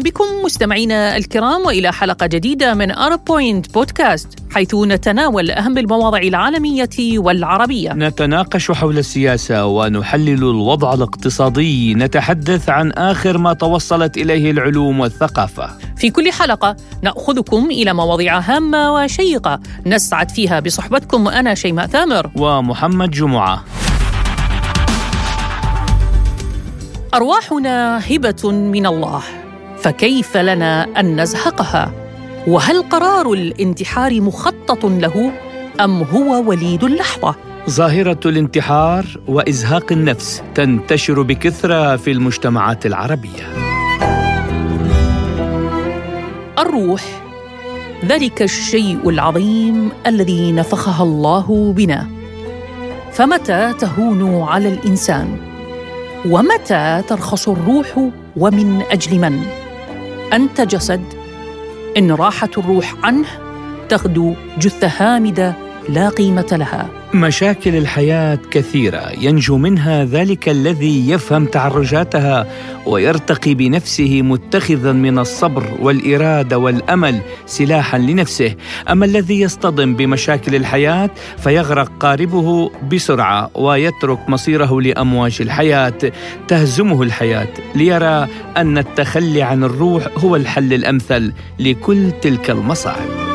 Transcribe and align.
بكم 0.00 0.24
مستمعينا 0.44 1.16
الكرام 1.16 1.66
وإلى 1.66 1.92
حلقة 1.92 2.26
جديدة 2.26 2.74
من 2.74 2.90
أرب 2.90 3.24
بوينت 3.24 3.74
بودكاست 3.74 4.28
حيث 4.50 4.74
نتناول 4.74 5.50
أهم 5.50 5.78
المواضيع 5.78 6.22
العالمية 6.22 6.88
والعربية. 6.98 7.92
نتناقش 7.92 8.70
حول 8.70 8.98
السياسة 8.98 9.66
ونحلل 9.66 10.38
الوضع 10.38 10.94
الاقتصادي 10.94 11.94
نتحدث 11.94 12.68
عن 12.68 12.92
آخر 12.92 13.38
ما 13.38 13.52
توصلت 13.52 14.16
إليه 14.16 14.50
العلوم 14.50 15.00
والثقافة. 15.00 15.70
في 15.96 16.10
كل 16.10 16.32
حلقة 16.32 16.76
نأخذكم 17.02 17.68
إلى 17.70 17.94
مواضيع 17.94 18.38
هامة 18.38 18.94
وشيقة 18.94 19.60
نسعد 19.86 20.30
فيها 20.30 20.60
بصحبتكم 20.60 21.28
أنا 21.28 21.54
شيماء 21.54 21.86
ثامر. 21.86 22.30
ومحمد 22.36 23.10
جمعة. 23.10 23.64
أرواحنا 27.14 27.98
هبة 27.98 28.50
من 28.50 28.86
الله. 28.86 29.22
فكيف 29.82 30.36
لنا 30.36 31.00
أن 31.00 31.20
نزهقها؟ 31.20 31.92
وهل 32.46 32.82
قرار 32.82 33.32
الانتحار 33.32 34.20
مخطط 34.20 34.84
له 34.84 35.32
أم 35.80 36.02
هو 36.02 36.48
وليد 36.48 36.84
اللحظة؟ 36.84 37.34
ظاهرة 37.70 38.20
الانتحار 38.26 39.06
وإزهاق 39.28 39.92
النفس 39.92 40.42
تنتشر 40.54 41.22
بكثرة 41.22 41.96
في 41.96 42.10
المجتمعات 42.12 42.86
العربية. 42.86 43.52
الروح 46.58 47.02
ذلك 48.04 48.42
الشيء 48.42 49.08
العظيم 49.08 49.90
الذي 50.06 50.52
نفخها 50.52 51.02
الله 51.02 51.72
بنا. 51.76 52.06
فمتى 53.12 53.74
تهون 53.78 54.42
على 54.42 54.68
الإنسان؟ 54.68 55.36
ومتى 56.26 57.02
ترخص 57.08 57.48
الروح 57.48 58.10
ومن 58.36 58.82
أجل 58.90 59.18
من؟ 59.18 59.42
أنت 60.32 60.60
جسد 60.60 61.04
إن 61.96 62.12
راحت 62.12 62.58
الروح 62.58 62.94
عنه 63.02 63.26
تغدو 63.88 64.34
جثة 64.58 64.86
هامدة 64.98 65.67
لا 65.88 66.08
قيمة 66.08 66.46
لها. 66.52 66.90
مشاكل 67.14 67.76
الحياة 67.76 68.38
كثيرة 68.50 69.12
ينجو 69.20 69.56
منها 69.56 70.04
ذلك 70.04 70.48
الذي 70.48 71.10
يفهم 71.10 71.44
تعرجاتها 71.44 72.46
ويرتقي 72.86 73.54
بنفسه 73.54 74.22
متخذا 74.22 74.92
من 74.92 75.18
الصبر 75.18 75.64
والإرادة 75.80 76.58
والأمل 76.58 77.20
سلاحا 77.46 77.98
لنفسه. 77.98 78.54
أما 78.90 79.04
الذي 79.04 79.40
يصطدم 79.40 79.94
بمشاكل 79.94 80.54
الحياة 80.54 81.10
فيغرق 81.38 81.92
قاربه 82.00 82.70
بسرعة 82.92 83.50
ويترك 83.54 84.28
مصيره 84.28 84.80
لأمواج 84.80 85.38
الحياة 85.40 86.12
تهزمه 86.48 87.02
الحياة 87.02 87.48
ليرى 87.74 88.28
أن 88.56 88.78
التخلي 88.78 89.42
عن 89.42 89.64
الروح 89.64 90.08
هو 90.16 90.36
الحل 90.36 90.72
الأمثل 90.72 91.32
لكل 91.58 92.10
تلك 92.22 92.50
المصاعب. 92.50 93.27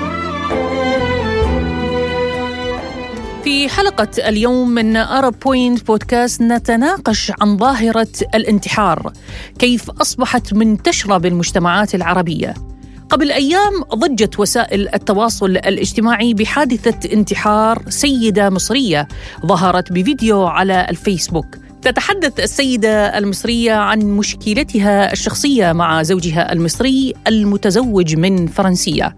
في 3.44 3.70
حلقة 3.70 4.08
اليوم 4.30 4.70
من 4.70 4.98
أرب 4.98 5.36
بوينت 5.46 5.88
بودكاست 5.88 6.42
نتناقش 6.42 7.32
عن 7.42 7.58
ظاهرة 7.58 8.08
الانتحار. 8.36 9.14
كيف 9.60 9.90
أصبحت 9.90 10.54
منتشرة 10.54 11.18
بالمجتمعات 11.18 11.96
العربية. 11.96 12.54
قبل 13.10 13.32
أيام 13.32 13.84
ضجت 13.94 14.40
وسائل 14.40 14.94
التواصل 14.94 15.50
الاجتماعي 15.50 16.34
بحادثة 16.34 17.14
انتحار 17.14 17.84
سيدة 17.90 18.50
مصرية 18.50 19.08
ظهرت 19.46 19.92
بفيديو 19.92 20.44
على 20.44 20.88
الفيسبوك. 20.90 21.56
تتحدث 21.82 22.40
السيدة 22.40 23.18
المصرية 23.18 23.74
عن 23.74 24.00
مشكلتها 24.00 25.12
الشخصية 25.12 25.72
مع 25.72 26.04
زوجها 26.04 26.54
المصري 26.54 27.14
المتزوج 27.28 28.16
من 28.16 28.48
فرنسية 28.48 29.16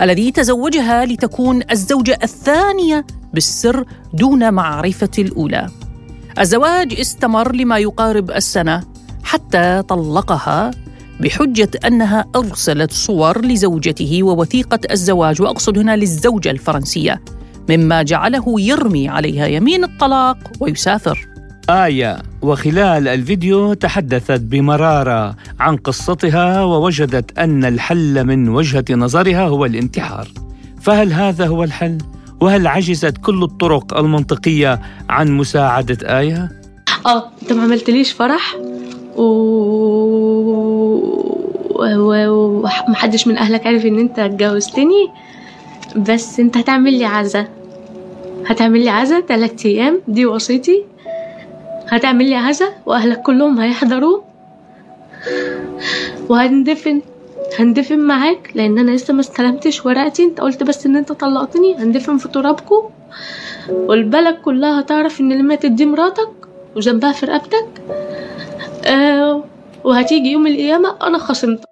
الذي 0.00 0.30
تزوجها 0.30 1.04
لتكون 1.04 1.62
الزوجة 1.70 2.18
الثانية 2.22 3.04
بالسر 3.34 3.84
دون 4.14 4.54
معرفة 4.54 5.10
الأولى. 5.18 5.66
الزواج 6.40 7.00
استمر 7.00 7.54
لما 7.54 7.78
يقارب 7.78 8.30
السنة 8.30 8.84
حتى 9.24 9.82
طلقها 9.88 10.70
بحجة 11.20 11.70
أنها 11.86 12.24
أرسلت 12.36 12.92
صور 12.92 13.44
لزوجته 13.44 14.22
ووثيقة 14.22 14.80
الزواج 14.90 15.42
وأقصد 15.42 15.78
هنا 15.78 15.96
للزوجة 15.96 16.50
الفرنسية 16.50 17.22
مما 17.70 18.02
جعله 18.02 18.60
يرمي 18.60 19.08
عليها 19.08 19.46
يمين 19.46 19.84
الطلاق 19.84 20.38
ويسافر. 20.60 21.28
آية 21.70 22.22
وخلال 22.42 23.08
الفيديو 23.08 23.74
تحدثت 23.74 24.40
بمرارة 24.40 25.36
عن 25.60 25.76
قصتها 25.76 26.64
ووجدت 26.64 27.38
أن 27.38 27.64
الحل 27.64 28.24
من 28.24 28.48
وجهة 28.48 28.84
نظرها 28.90 29.48
هو 29.48 29.64
الانتحار 29.64 30.28
فهل 30.80 31.12
هذا 31.12 31.46
هو 31.46 31.64
الحل؟ 31.64 31.98
وهل 32.40 32.66
عجزت 32.66 33.18
كل 33.18 33.42
الطرق 33.42 33.96
المنطقية 33.98 34.80
عن 35.08 35.30
مساعدة 35.36 36.18
آية؟ 36.18 36.48
آه 37.06 37.30
أنت 37.42 37.52
ما 37.52 37.62
عملتليش 37.62 38.12
فرح؟ 38.12 38.56
و 39.16 39.22
ومحدش 42.28 43.26
من 43.28 43.38
أهلك 43.38 43.66
عارف 43.66 43.86
إن 43.86 43.98
أنت 43.98 44.18
اتجوزتني؟ 44.18 45.08
بس 45.96 46.40
أنت 46.40 46.56
هتعمل 46.56 46.98
لي 46.98 47.04
عزا. 47.04 47.48
هتعمل 48.46 48.80
لي 48.80 48.90
عزا 48.90 49.20
تلات 49.20 49.66
أيام 49.66 50.00
دي 50.08 50.26
وصيتي 50.26 50.84
هتعمل 51.88 52.24
لي 52.24 52.34
عزا 52.36 52.68
وأهلك 52.86 53.22
كلهم 53.22 53.60
هيحضروا. 53.60 54.20
وهندفن. 56.28 57.00
هندفن 57.58 57.98
معاك 57.98 58.50
لأن 58.54 58.78
أنا 58.78 58.90
لسه 58.90 59.14
ما 59.14 59.20
استلمتش 59.20 59.86
ورقتي. 59.86 60.24
أنت 60.24 60.40
قلت 60.40 60.62
بس 60.62 60.86
إن 60.86 60.96
أنت 60.96 61.12
طلقتني. 61.12 61.76
هندفن 61.76 62.16
في 62.18 62.28
ترابكم 62.28 62.82
والبلد 63.70 64.36
كلها 64.36 64.80
هتعرف 64.80 65.20
إن 65.20 65.32
اللي 65.32 65.42
ماتت 65.42 65.66
دي 65.66 65.86
مراتك 65.86 66.30
وذنبها 66.76 67.12
في 67.12 67.26
رقبتك. 67.26 67.68
آه 68.84 69.44
وهتيجي 69.84 70.28
يوم 70.32 70.46
القيامة 70.46 70.96
أنا 71.02 71.18
خصمتك. 71.18 71.68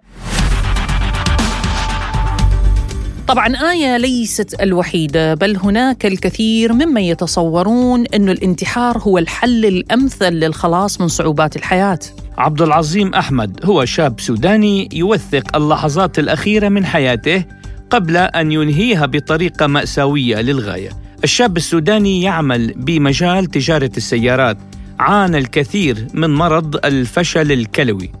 طبعا 3.27 3.71
آية 3.71 3.97
ليست 3.97 4.61
الوحيدة 4.61 5.33
بل 5.33 5.57
هناك 5.57 6.05
الكثير 6.05 6.73
ممن 6.73 7.01
يتصورون 7.01 8.05
أن 8.05 8.29
الانتحار 8.29 8.97
هو 8.97 9.17
الحل 9.17 9.65
الأمثل 9.65 10.29
للخلاص 10.29 11.01
من 11.01 11.07
صعوبات 11.07 11.55
الحياة. 11.55 11.99
عبد 12.37 12.61
العظيم 12.61 13.13
أحمد 13.13 13.59
هو 13.65 13.85
شاب 13.85 14.19
سوداني 14.19 14.89
يوثق 14.93 15.55
اللحظات 15.55 16.19
الأخيرة 16.19 16.69
من 16.69 16.85
حياته 16.85 17.43
قبل 17.89 18.17
أن 18.17 18.51
ينهيها 18.51 19.05
بطريقة 19.05 19.67
مأساوية 19.67 20.41
للغاية. 20.41 20.89
الشاب 21.23 21.57
السوداني 21.57 22.21
يعمل 22.21 22.73
بمجال 22.75 23.45
تجارة 23.45 23.91
السيارات 23.97 24.57
عانى 24.99 25.37
الكثير 25.37 26.07
من 26.13 26.35
مرض 26.35 26.85
الفشل 26.85 27.51
الكلوي 27.51 28.11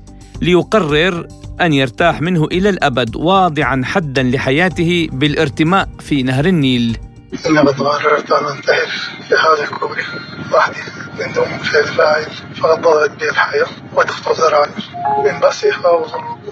ليقرر 0.41 1.27
أن 1.61 1.73
يرتاح 1.73 2.21
منه 2.21 2.45
إلى 2.45 2.69
الأبد 2.69 3.15
واضعا 3.15 3.81
حدا 3.85 4.23
لحياته 4.23 5.07
بالارتماء 5.11 5.89
في 5.99 6.23
نهر 6.23 6.45
النيل. 6.45 6.97
إن 7.45 7.63
بتغررت 7.65 8.31
أن 8.31 8.45
أنتحر 8.45 8.87
في 9.27 9.35
هذا 9.35 9.63
الكوبري 9.63 10.03
وحدي 10.53 10.79
من 11.19 11.33
دون 11.33 11.45
فعل 11.45 11.83
فاعل 11.83 12.25
فقد 12.61 12.81
ضاعت 12.81 13.09
بي 13.09 13.29
الحياة 13.29 13.67
وتختصر 13.93 14.55
عني 14.55 14.83
من 15.23 15.43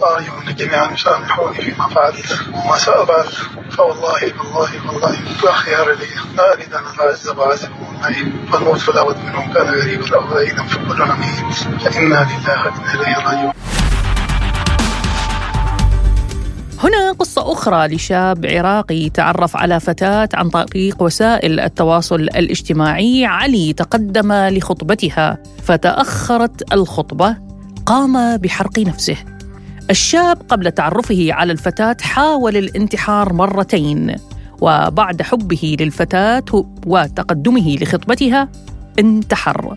أرجو 0.04 0.34
أن 0.48 0.56
جميعا 0.56 0.94
يسامحوني 0.94 1.62
فيما 1.62 1.88
فعلت 1.88 2.40
وما 2.54 2.78
سأفعل 2.78 3.25
فوالله 3.72 4.34
والله 4.40 4.88
والله. 4.88 5.19
لا 5.44 5.52
خيار 5.52 5.90
لي. 5.90 6.36
لا 6.38 6.54
أريد 6.54 6.74
أن 6.74 6.84
أتعذب 6.86 7.38
وأعذبهم 7.38 8.00
معي 8.02 8.25
فالموت 8.52 8.80
فلا 8.80 9.04
بد 9.04 9.18
منه 9.25 9.54
كان 9.54 9.68
غريبا 9.68 10.16
أو 10.16 10.28
بعيدا 10.28 10.63
فكلنا 10.63 11.16
ميت 11.16 11.54
فإنا 11.81 12.06
لله 12.06 12.66
وإنا 12.66 12.94
إليه 12.94 13.16
راجعون. 13.16 13.54
هنا 16.80 17.12
قصة 17.12 17.51
أخرى 17.51 17.88
لشاب 17.88 18.45
عراقي 18.45 19.10
تعرف 19.10 19.57
على 19.57 19.80
فتاة 19.80 20.30
عن 20.33 20.50
طريق 20.50 21.04
وسائل 21.04 21.60
التواصل 21.60 22.22
الاجتماعي. 22.22 23.25
علي 23.25 23.74
تقدم 23.74 24.33
لخطبتها. 24.33 25.38
فتأخرت 25.63 26.74
الخطبة 26.74 27.38
قام 27.86 28.38
بحرق 28.38 28.80
نفسه. 28.80 29.18
الشاب 29.89 30.42
قبل 30.50 30.72
تعرفه 30.72 31.27
على 31.30 31.51
الفتاة 31.51 31.98
حاول 32.01 32.57
الانتحار 32.57 33.33
مرتين 33.33 34.16
وبعد 34.62 35.21
حبه 35.21 35.78
للفتاة 35.80 36.66
وتقدمه 36.86 37.75
لخطبتها 37.81 38.50
انتحر. 39.00 39.75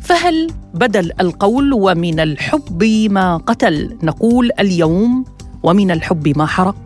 فهل 0.00 0.50
بدل 0.74 1.12
القول 1.20 1.72
ومن 1.72 2.20
الحب 2.20 2.84
ما 3.10 3.36
قتل؟ 3.36 3.96
نقول 4.02 4.50
اليوم 4.60 5.24
ومن 5.62 5.90
الحب 5.90 6.38
ما 6.38 6.46
حرق. 6.46 6.76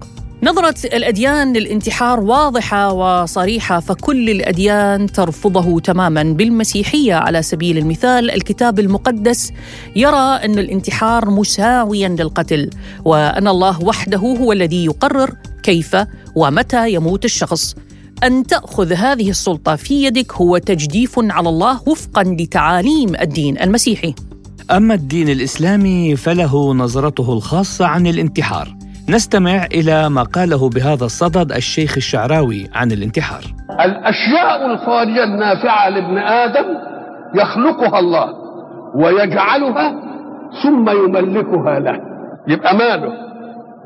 نظرة 0.45 0.75
الأديان 0.85 1.53
للانتحار 1.53 2.21
واضحة 2.21 2.93
وصريحة 2.93 3.81
فكل 3.81 4.31
الأديان 4.31 5.07
ترفضه 5.07 5.81
تماما. 5.81 6.23
بالمسيحية 6.23 7.15
على 7.15 7.43
سبيل 7.43 7.79
المثال 7.79 8.31
الكتاب 8.31 8.81
المقدس 8.81 9.53
يرى 9.97 10.39
أن 10.45 10.59
الانتحار 10.59 11.31
مساويا 11.31 12.09
للقتل 12.09 12.71
وأن 13.05 13.49
الله 13.49 13.85
وحده 13.85 14.19
هو 14.19 14.53
الذي 14.53 14.85
يقرر 14.85 15.35
كيف 15.63 15.97
ومتى 16.35 16.93
يموت 16.93 17.25
الشخص. 17.25 17.75
أن 18.25 18.47
تأخذ 18.47 18.93
هذه 18.93 19.31
السلطة 19.31 19.77
في 19.77 20.05
يدك 20.05 20.33
هو 20.33 20.59
تجديف 20.59 21.15
على 21.19 21.49
الله 21.49 21.81
وفقا 21.87 22.23
لتعاليم 22.23 23.15
الدين 23.21 23.59
المسيحي. 23.59 24.15
أما 24.71 24.95
الدين 24.95 25.29
الإسلامي 25.29 26.17
فله 26.17 26.75
نظرته 26.75 27.33
الخاصة 27.33 27.87
عن 27.87 28.07
الانتحار. 28.07 28.69
نستمع 29.09 29.65
إلى 29.65 30.09
ما 30.09 30.23
قاله 30.23 30.71
بهذا 30.71 31.05
الصدد 31.05 31.53
الشيخ 31.53 31.97
الشعراوي 31.97 32.69
عن 32.75 32.93
الانتحار. 32.93 33.43
الأشياء 33.81 34.67
الخارجة 34.67 35.25
النافعة 35.25 35.89
لابن 35.89 36.19
آدم 36.19 36.65
يخلقها 37.35 37.99
الله 37.99 38.27
ويجعلها 38.95 39.95
ثم 40.63 40.91
يملكها 40.91 41.79
له. 41.81 42.01
يبقى 42.49 42.77
ماله. 42.77 43.13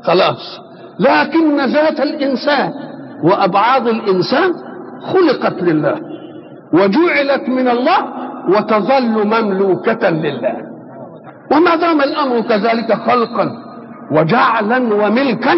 خلاص. 0.03 0.59
لكن 0.99 1.73
ذات 1.73 1.99
الإنسان 1.99 2.71
وأبعاد 3.23 3.87
الإنسان 3.87 4.53
خلقت 5.13 5.63
لله 5.63 5.95
وجعلت 6.73 7.49
من 7.49 7.67
الله 7.67 7.99
وتظل 8.49 9.25
مملوكة 9.25 10.09
لله. 10.09 10.66
وما 11.51 11.75
دام 11.75 12.01
الأمر 12.01 12.41
كذلك 12.41 12.93
خلقا 12.93 13.51
وجعلا 14.11 14.77
وملكا 14.93 15.53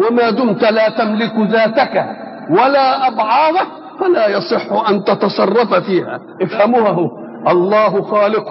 وما 0.00 0.30
دمت 0.30 0.64
لا 0.64 0.88
تملك 0.88 1.32
ذاتك 1.38 2.06
ولا 2.50 3.08
أبعادك 3.08 3.66
فلا 4.00 4.28
يصح 4.28 4.88
أن 4.90 5.04
تتصرف 5.04 5.74
فيها. 5.74 6.20
افهموها. 6.42 6.90
هو 6.90 7.10
الله 7.48 8.02
خالق 8.02 8.44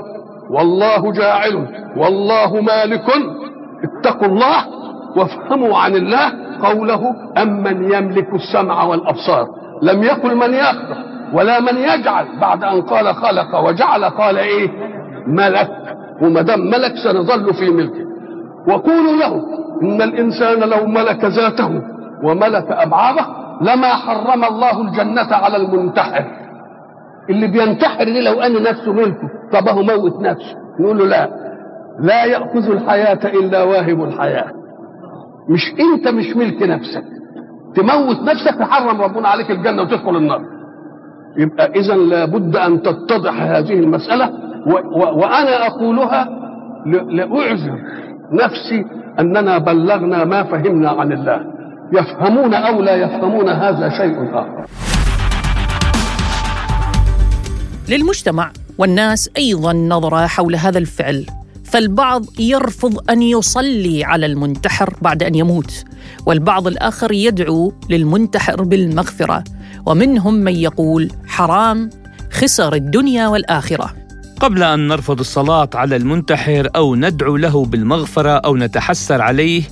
والله 0.50 1.12
جاعل 1.12 1.68
والله 1.97 2.62
مالك. 2.62 3.06
اتقوا 3.83 4.27
الله 4.27 4.65
وافهموا 5.15 5.77
عن 5.77 5.95
الله 5.95 6.31
قوله 6.63 7.01
أمن 7.38 7.94
يملك 7.94 8.33
السمع 8.33 8.83
والأبصار؟ 8.83 9.47
لم 9.81 10.03
يقل 10.03 10.36
من 10.36 10.53
يخلق 10.53 10.97
ولا 11.33 11.59
من 11.59 11.77
يجعل. 11.77 12.25
بعد 12.41 12.63
أن 12.63 12.81
قال 12.81 13.15
خلق 13.15 13.59
وجعل 13.59 14.06
قال 14.06 14.38
إيه؟ 14.38 14.69
ملك. 15.27 15.69
وما 16.21 16.42
دام 16.42 16.60
ملك 16.60 16.94
سنظل 17.04 17.54
في 17.54 17.69
ملكه. 17.69 18.06
وقولوا 18.68 19.18
له 19.19 19.42
إن 19.83 20.01
الإنسان 20.01 20.60
لو 20.69 20.86
ملك 20.88 21.25
ذاته 21.25 21.81
وملك 22.24 22.66
أبعاده 22.71 23.25
لما 23.62 23.88
حرم 23.88 24.44
الله 24.44 24.81
الجنة 24.81 25.36
على 25.36 25.57
المنتحر. 25.57 26.25
اللي 27.30 27.48
بينتحر 27.48 28.04
دي 28.04 28.21
لو 28.21 28.42
أن 28.42 28.63
نفسه 28.63 28.94
ملكه 28.94 29.30
طب 29.54 29.68
هو 29.69 29.81
موت 29.83 30.21
نفسه. 30.21 30.56
نقول 30.80 30.98
له 30.98 31.06
لا 31.06 31.30
لا 32.00 32.25
يأخذ 32.25 32.72
الحياة 32.72 33.19
إلا 33.25 33.63
واهب 33.63 34.04
الحياة. 34.04 34.51
مش 35.50 35.74
أنت 35.80 36.07
مش 36.07 36.36
ملك 36.36 36.63
نفسك. 36.63 37.04
تموت 37.75 38.22
نفسك 38.22 38.60
يحرم 38.62 39.01
ربنا 39.01 39.27
عليك 39.27 39.51
الجنة 39.51 39.81
وتدخل 39.81 40.15
النار. 40.15 40.42
يبقى 41.38 41.65
إذا 41.75 41.95
لابد 41.95 42.56
أن 42.56 42.81
تتضح 42.81 43.42
هذه 43.42 43.74
و 43.80 44.30
وأنا 44.65 45.67
أقولها 45.67 46.29
لأعذر 46.85 47.79
نفسي 48.31 48.85
أننا 49.19 49.57
بلغنا 49.57 50.25
ما 50.25 50.44
فهمنا 50.44 50.89
عن 50.89 51.11
الله. 51.11 51.39
يفهمون 51.94 52.53
أو 52.53 52.81
لا 52.81 52.95
يفهمون 52.95 53.50
هذا 53.50 53.89
شيء 53.89 54.29
آخر. 54.33 54.65
للمجتمع 57.89 58.51
والناس 58.77 59.29
أيضا 59.38 59.73
نظرة 59.73 60.27
حول 60.27 60.56
هذا 60.56 60.77
الفعل 60.77 61.25
فالبعض 61.63 62.21
يرفض 62.39 63.09
أن 63.09 63.21
يصلي 63.21 64.03
على 64.03 64.25
المنتحر 64.25 64.94
بعد 65.01 65.23
أن 65.23 65.35
يموت 65.35 65.83
والبعض 66.25 66.67
الآخر 66.67 67.12
يدعو 67.12 67.73
للمنتحر 67.89 68.63
بالمغفرة 68.63 69.44
ومنهم 69.85 70.33
من 70.33 70.55
يقول 70.55 71.12
حرام 71.27 71.89
خسر 72.31 72.73
الدنيا 72.73 73.27
والآخرة. 73.27 73.89
قبل 74.39 74.63
أن 74.63 74.88
نرفض 74.88 75.19
الصلاة 75.19 75.69
على 75.74 75.95
المنتحر 75.95 76.69
أو 76.75 76.95
ندعو 76.95 77.38
له 77.38 77.65
بالمغفرة 77.65 78.30
أو 78.30 78.56
نتحسر 78.57 79.21
عليه 79.21 79.63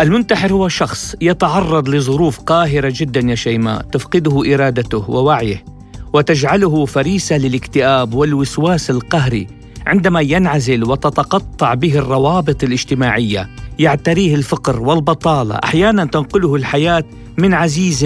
المنتحر 0.00 0.52
هو 0.52 0.68
شخص 0.68 1.14
يتعرض 1.20 1.88
لظروف 1.88 2.40
قاهرة 2.40 2.92
جدا 2.96 3.20
يا 3.20 3.34
شيماء 3.34 3.82
تفقده 3.82 4.54
إرادته 4.54 5.10
ووعيه 5.10 5.64
وتجعله 6.12 6.84
فريسة 6.86 7.38
للاكتئاب 7.38 8.14
والوسواس 8.14 8.90
القهري 8.90 9.46
عندما 9.86 10.20
ينعزل 10.20 10.84
وتتقطع 10.84 11.74
به 11.74 11.98
الروابط 11.98 12.64
الاجتماعية 12.64 13.48
يعتريه 13.78 14.34
الفقر 14.34 14.80
والبطالة 14.80 15.54
أحيانا 15.54 16.04
تنقله 16.04 16.54
الحياة 16.54 17.04
من 17.38 17.54
عزيز 17.54 18.04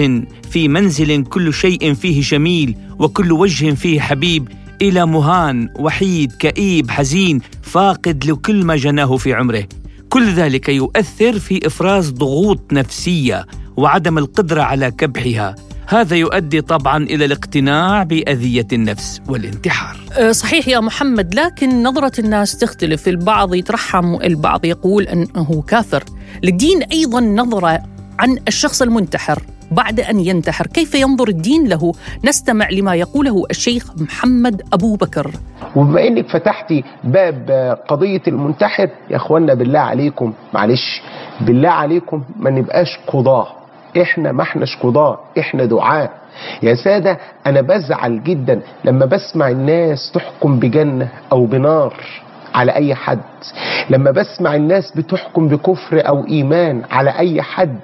في 0.51 0.67
منزل 0.67 1.23
كل 1.23 1.53
شيء 1.53 1.93
فيه 1.93 2.21
جميل 2.21 2.75
وكل 2.99 3.31
وجه 3.31 3.73
فيه 3.73 3.99
حبيب 3.99 4.47
إلى 4.81 5.05
مهان 5.05 5.69
وحيد 5.79 6.31
كئيب 6.31 6.91
حزين 6.91 7.41
فاقد 7.61 8.25
لكل 8.25 8.65
ما 8.65 8.75
جناه 8.75 9.17
في 9.17 9.33
عمره 9.33 9.63
كل 10.09 10.33
ذلك 10.33 10.69
يؤثر 10.69 11.39
في 11.39 11.67
إفراز 11.67 12.09
ضغوط 12.09 12.73
نفسية 12.73 13.45
وعدم 13.77 14.17
القدرة 14.17 14.61
على 14.61 14.91
كبحها 14.91 15.55
هذا 15.87 16.15
يؤدي 16.15 16.61
طبعا 16.61 17.03
إلى 17.03 17.25
الاقتناع 17.25 18.03
بأذية 18.03 18.67
النفس 18.73 19.21
والانتحار. 19.27 19.97
أه، 20.13 20.31
صحيح 20.31 20.67
يا 20.67 20.79
محمد 20.79 21.35
لكن 21.35 21.83
نظرة 21.83 22.19
الناس 22.19 22.57
تختلف، 22.57 23.07
البعض 23.07 23.55
يترحم 23.55 24.15
البعض 24.15 24.65
يقول 24.65 25.03
أنه 25.03 25.63
كافر. 25.67 26.03
للدين 26.43 26.83
أيضا 26.83 27.19
نظرة 27.19 27.83
عن 28.19 28.37
الشخص 28.47 28.81
المنتحر 28.81 29.43
بعد 29.71 29.99
أن 29.99 30.19
ينتحر، 30.19 30.67
كيف 30.67 30.95
ينظر 30.95 31.27
الدين 31.27 31.67
له؟ 31.67 31.93
نستمع 32.25 32.69
لما 32.69 32.95
يقوله 32.95 33.43
الشيخ 33.51 33.91
محمد 34.01 34.61
أبو 34.73 34.95
بكر. 34.95 35.31
وبما 35.75 36.07
إنك 36.07 36.27
فتحتي 36.29 36.83
باب 37.03 37.51
قضية 37.87 38.21
المنتحر 38.27 38.89
يا 39.09 39.15
إخوانا 39.15 39.53
بالله 39.53 39.79
عليكم. 39.79 40.33
معلش 40.53 41.01
بالله 41.41 41.69
عليكم 41.69 42.23
ما 42.39 42.49
نبقاش 42.49 42.99
قضاه 43.07 43.47
إحنا 44.01 44.31
ما 44.31 44.43
إحناش 44.43 44.77
قضاة 44.77 45.19
إحنا 45.39 45.65
دعاء 45.65 46.11
يا 46.63 46.75
سادة 46.75 47.17
أنا 47.45 47.61
بزعل 47.61 48.23
جدا 48.23 48.61
لما 48.85 49.05
بسمع 49.05 49.49
الناس 49.49 50.11
تحكم 50.13 50.59
بجنة 50.59 51.07
أو 51.31 51.45
بنار. 51.45 51.93
على 52.55 52.71
أي 52.71 52.95
حد. 52.95 53.19
لما 53.89 54.11
بسمع 54.11 54.55
الناس 54.55 54.91
بتحكم 54.97 55.47
بكفر 55.47 56.07
أو 56.07 56.27
إيمان 56.27 56.81
على 56.91 57.09
أي 57.09 57.41
حد 57.41 57.79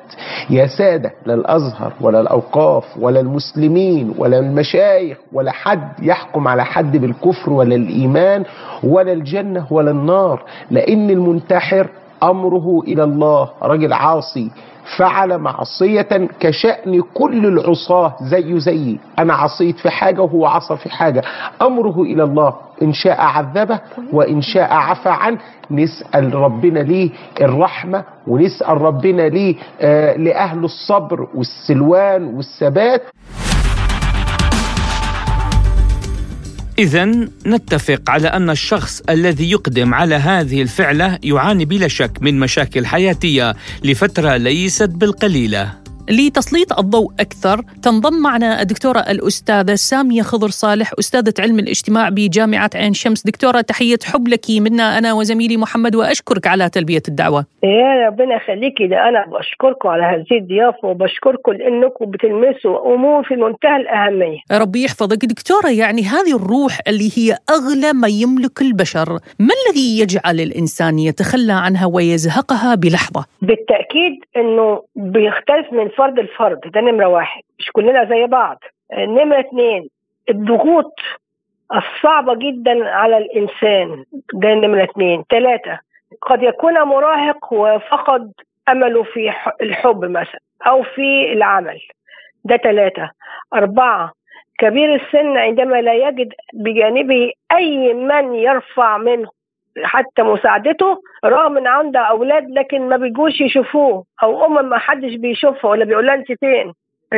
يا 0.49 0.67
سادة 0.67 1.11
لا 1.25 1.33
الأزهر 1.33 1.93
ولا 2.01 2.21
الأوقاف 2.21 2.83
ولا 2.99 3.19
المسلمين 3.19 4.13
ولا 4.17 4.39
المشايخ 4.39 5.17
ولا 5.33 5.51
حد 5.51 5.89
يحكم 6.01 6.47
على 6.47 6.65
حد 6.65 6.97
بالكفر 6.97 7.53
ولا 7.53 7.75
الإيمان 7.75 8.43
ولا 8.83 9.11
الجنة 9.13 9.65
ولا 9.71 9.91
النار 9.91 10.43
لأن 10.71 11.09
المنتحر 11.09 11.87
أمره 12.23 12.83
إلى 12.87 13.03
الله. 13.03 13.49
راجل 13.61 13.93
عاصي 13.93 14.51
فعل 14.97 15.37
معصية 15.37 16.27
كشأن 16.39 17.01
كل 17.13 17.45
العصاة 17.45 18.15
زي 18.21 18.59
زيي 18.59 18.99
أنا 19.19 19.33
عصيت 19.33 19.79
في 19.79 19.89
حاجة 19.89 20.21
وهو 20.21 20.45
عصى 20.45 20.77
في 20.77 20.89
حاجة. 20.89 21.21
أمره 21.61 22.01
إلى 22.01 22.23
الله. 22.23 22.53
إن 22.81 22.93
شاء 22.93 23.21
عذبه 23.21 23.79
وإن 24.13 24.41
شاء 24.41 24.73
عفى 24.73 25.09
عنه. 25.09 25.37
نسأل 25.71 26.35
ربنا 26.35 26.79
ليه 26.79 27.09
الرحمة 27.41 28.03
ونسأل 28.27 28.81
ربنا 28.81 29.21
ليه 29.21 29.55
آه 29.81 30.15
لأهل 30.17 30.63
الصبر 30.63 31.27
والسلوان 31.35 32.23
والثبات. 32.35 33.01
إذا 36.79 37.05
نتفق 37.45 38.09
على 38.09 38.27
أن 38.27 38.49
الشخص 38.49 39.01
الذي 39.09 39.51
يقدم 39.51 39.93
على 39.93 40.15
هذه 40.15 40.61
الفعلة 40.61 41.19
يعاني 41.23 41.65
بلا 41.65 41.87
شك 41.87 42.11
من 42.21 42.39
مشاكل 42.39 42.85
حياتية 42.85 43.55
لفترة 43.83 44.37
ليست 44.37 44.89
بالقليلة. 44.89 45.86
لتسليط 46.09 46.79
الضوء 46.79 47.11
أكثر. 47.19 47.61
تنضم 47.83 48.21
معنا 48.21 48.61
الدكتورة 48.61 48.99
الأستاذة 48.99 49.75
سامية 49.75 50.21
خضر 50.21 50.49
صالح 50.49 50.91
أستاذة 50.99 51.33
علم 51.39 51.59
الاجتماع 51.59 52.09
بجامعة 52.09 52.69
عين 52.75 52.93
شمس. 52.93 53.23
دكتورة 53.23 53.61
تحية 53.61 53.99
حب 54.05 54.27
لك 54.27 54.45
منا 54.49 54.97
أنا 54.97 55.13
وزميلي 55.13 55.57
محمد 55.57 55.95
وأشكرك 55.95 56.47
على 56.47 56.69
تلبية 56.69 57.03
الدعوة. 57.07 57.45
يا 57.63 58.07
ربنا 58.07 58.35
يخليكي. 58.35 58.87
ده 58.87 59.09
أنا 59.09 59.25
بشكركم 59.39 59.89
على 59.89 60.03
هذه 60.03 60.37
الضيافة 60.37 60.87
وبشكركم 60.87 61.51
لأنكم 61.51 62.05
بتلمسوا 62.05 62.95
أمور 62.95 63.23
في 63.23 63.35
منتهى 63.35 63.75
الأهمية. 63.75 64.39
ربي 64.51 64.83
يحفظك. 64.83 65.25
دكتورة 65.25 65.69
يعني 65.69 66.01
هذه 66.03 66.35
الروح 66.35 66.79
اللي 66.87 67.09
هي 67.17 67.37
أغلى 67.49 67.93
ما 67.93 68.07
يملك 68.07 68.61
البشر 68.61 69.09
ما 69.39 69.53
الذي 69.69 69.99
يجعل 69.99 70.39
الإنسان 70.39 70.99
يتخلى 70.99 71.53
عنها 71.53 71.85
ويزهقها 71.85 72.75
بلحظة؟ 72.75 73.25
بالتأكيد 73.41 74.13
أنه 74.37 74.81
بيختلف 74.95 75.73
من 75.73 75.89
فرد 75.97 76.19
لفرد 76.19 76.59
ده 76.59 76.81
نمرة 76.81 77.05
واحد. 77.07 77.41
مش 77.59 77.71
كلنا 77.71 78.05
زي 78.05 78.25
بعض. 78.27 78.63
نمرة 78.93 79.39
اتنين 79.39 79.89
الضغوط 80.29 80.93
الصعبة 81.75 82.35
جدا 82.35 82.89
على 82.89 83.17
الإنسان. 83.17 84.03
ده 84.33 84.53
نمرة 84.53 84.83
اتنين. 84.83 85.23
ثلاثة 85.29 85.79
قد 86.21 86.43
يكون 86.43 86.73
مراهق 86.83 87.53
وفقد 87.53 88.31
أمله 88.69 89.03
في 89.03 89.33
الحب 89.61 90.05
مثلا 90.05 90.39
أو 90.67 90.83
في 90.83 91.33
العمل. 91.33 91.79
ده 92.45 92.57
ثلاثة 92.57 93.11
أربعة 93.53 94.11
كبير 94.59 94.95
السن 94.95 95.37
عندما 95.37 95.81
لا 95.81 95.93
يجد 95.93 96.33
بجانبه 96.53 97.31
أي 97.51 97.93
من 97.93 98.35
يرفع 98.35 98.97
منه 98.97 99.29
حتى 99.83 100.23
مساعدته 100.23 101.01
رغم 101.25 101.57
إن 101.57 101.67
عنده 101.67 101.99
أولاد 101.99 102.49
لكن 102.49 102.89
ما 102.89 102.97
بيجوش 102.97 103.41
يشوفوه 103.41 104.03
أو 104.23 104.45
ام 104.45 104.69
ما 104.69 104.77
حدش 104.77 105.15
بيشوفها 105.15 105.71
ولا 105.71 105.85
بيقول 105.85 106.05
لها 106.07 106.15
أنت 106.15 106.27
فين. 106.27 106.73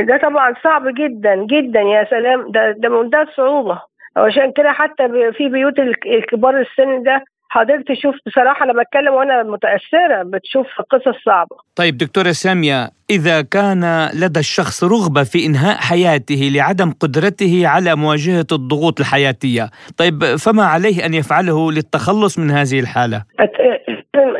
ده 0.05 0.17
طبعا 0.17 0.53
صعب 0.63 0.87
جدا 0.87 1.35
جدا 1.35 1.79
يا 1.81 2.03
سلام 2.09 2.51
ده 2.51 2.71
ده 2.71 2.89
منتهى 2.89 3.21
الصعوبه 3.21 3.81
عشان 4.17 4.51
كده 4.51 4.71
حتى 4.71 5.31
في 5.31 5.49
بيوت 5.49 5.79
الكبار 6.05 6.59
السن 6.59 7.03
ده 7.03 7.23
حضرتك 7.49 7.87
تشوف 7.87 8.15
بصراحة 8.25 8.65
أنا 8.65 8.73
بتكلم 8.73 9.13
وأنا 9.13 9.43
متأثرة 9.43 10.23
بتشوف 10.23 10.67
قصص 10.89 11.23
صعبة. 11.25 11.55
طيب 11.75 11.97
دكتورة 11.97 12.31
سامية 12.31 12.89
إذا 13.09 13.41
كان 13.41 14.09
لدى 14.13 14.39
الشخص 14.39 14.83
رغبة 14.83 15.23
في 15.23 15.45
إنهاء 15.45 15.77
حياته 15.77 16.49
لعدم 16.55 16.91
قدرته 16.91 17.67
على 17.67 17.95
مواجهة 17.95 18.47
الضغوط 18.51 18.99
الحياتية 18.99 19.69
طيب 19.97 20.35
فما 20.35 20.63
عليه 20.63 21.05
أن 21.05 21.13
يفعله 21.13 21.71
للتخلص 21.71 22.39
من 22.39 22.51
هذه 22.51 22.79
الحالة؟ 22.79 23.23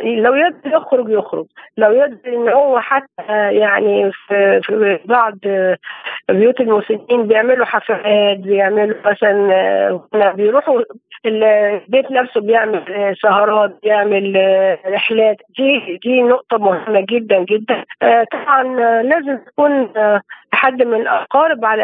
لو 0.04 0.34
يقدر 0.34 0.70
يخرج 0.76 1.08
يخرج. 1.10 1.46
لو 1.76 1.92
يقدر 1.92 2.18
إن 2.26 2.48
هو 2.48 2.80
حتى 2.80 3.54
يعني 3.54 4.10
في, 4.12 4.60
في 4.62 4.98
بعض 5.04 5.34
بيوت 6.28 6.60
المسنين 6.60 7.26
بيعملوا 7.26 7.66
حفلات 7.66 8.38
بيعملوا 8.38 8.96
مثلا 9.04 10.32
بيروحوا 10.34 10.80
البيت 11.26 12.10
نفسه 12.10 12.40
بيعمل 12.40 13.14
سهرات 13.22 13.78
بيعمل 13.82 14.36
رحلات. 14.86 15.36
دي 15.58 15.98
دي 16.04 16.22
نقطة 16.22 16.58
مهمة 16.58 17.00
جدا 17.08 17.44
جدا. 17.44 17.84
طبعا 18.32 18.62
لازم 19.02 19.36
تكون 19.36 19.92
حد 20.52 20.82
من 20.82 21.00
الأقارب 21.00 21.64
على 21.64 21.82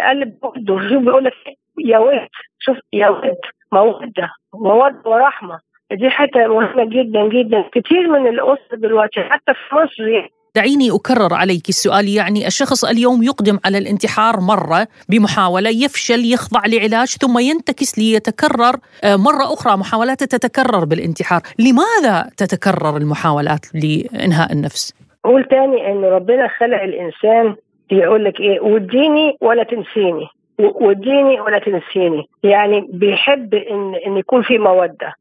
شوف 0.89 1.03
بيقول 1.03 1.25
لك 1.25 1.33
يا 1.79 1.99
ولد 1.99 2.29
شوف 2.59 2.77
يا 2.93 3.09
ولد 3.09 3.37
مودة 3.73 4.31
مودة 4.55 5.11
ورحمة. 5.11 5.59
دي 5.93 6.11
حتة 6.11 6.47
مهمة 6.47 6.85
جدا 6.85 7.29
جدا. 7.29 7.65
كتير 7.73 8.09
من 8.09 8.27
الأسر 8.27 8.77
دلوقتي 8.77 9.21
حتى 9.21 9.53
في 9.55 9.75
مصر 9.75 10.29
دعيني 10.57 10.91
أكرر 10.91 11.35
عليك 11.35 11.69
السؤال 11.69 12.09
يعني 12.09 12.47
الشخص 12.47 12.85
اليوم 12.85 13.23
يقدم 13.23 13.59
على 13.65 13.79
الانتحار 13.79 14.41
مرة 14.41 14.87
بمحاولة 15.09 15.71
يفشل 15.71 16.33
يخضع 16.33 16.61
لعلاج 16.67 17.09
ثم 17.09 17.39
ينتكس 17.39 17.99
ليتكرر 17.99 18.77
مرة 19.05 19.45
أخرى 19.55 19.77
محاولاته 19.77 20.27
تتكرر 20.27 20.85
بالانتحار. 20.85 21.41
لماذا 21.59 22.31
تتكرر 22.37 22.97
المحاولات 22.97 23.67
لإنهاء 23.75 24.53
النفس؟ 24.53 24.95
قول 25.25 25.45
تاني 25.45 25.93
أن 25.93 26.05
ربنا 26.05 26.49
خلق 26.49 26.83
الإنسان 26.83 27.57
يقول 27.91 28.25
لك 28.25 28.41
إيه 28.41 28.61
وديني 28.61 29.37
ولا 29.41 29.63
تنسيني. 29.63 30.27
وديني 30.59 31.41
ولا 31.41 31.59
تنسيني. 31.59 32.25
يعني 32.43 32.89
بيحب 32.93 33.55
ان 33.55 33.95
إن 34.07 34.17
يكون 34.17 34.43
في 34.43 34.59
مودة. 34.59 35.15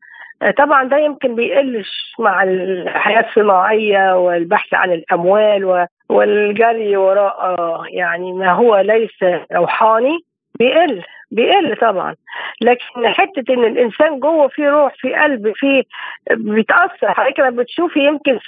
طبعا 0.51 0.83
ده 0.83 0.97
يمكن 0.97 1.35
بيقلش 1.35 2.13
مع 2.19 2.43
الحياة 2.43 3.25
الصناعية 3.29 4.17
والبحث 4.17 4.73
عن 4.73 4.91
الأموال 4.91 5.87
والجري 6.09 6.97
وراء 6.97 7.55
يعني 7.89 8.33
ما 8.33 8.51
هو 8.51 8.77
ليس 8.77 9.23
روحاني 9.53 10.17
بيقل 10.59 11.03
بيقل 11.31 11.75
طبعا. 11.75 12.15
لكن 12.61 13.07
حتة 13.07 13.53
إن 13.53 13.63
الإنسان 13.65 14.19
جوه 14.19 14.47
في 14.47 14.67
روح 14.69 14.93
في 14.95 15.13
قلب 15.13 15.51
في 15.55 15.83
بيتأثر. 16.31 17.13
حضرتك 17.13 17.39
لما 17.39 17.63
بتشوفي 17.63 17.99
يمكن 17.99 18.39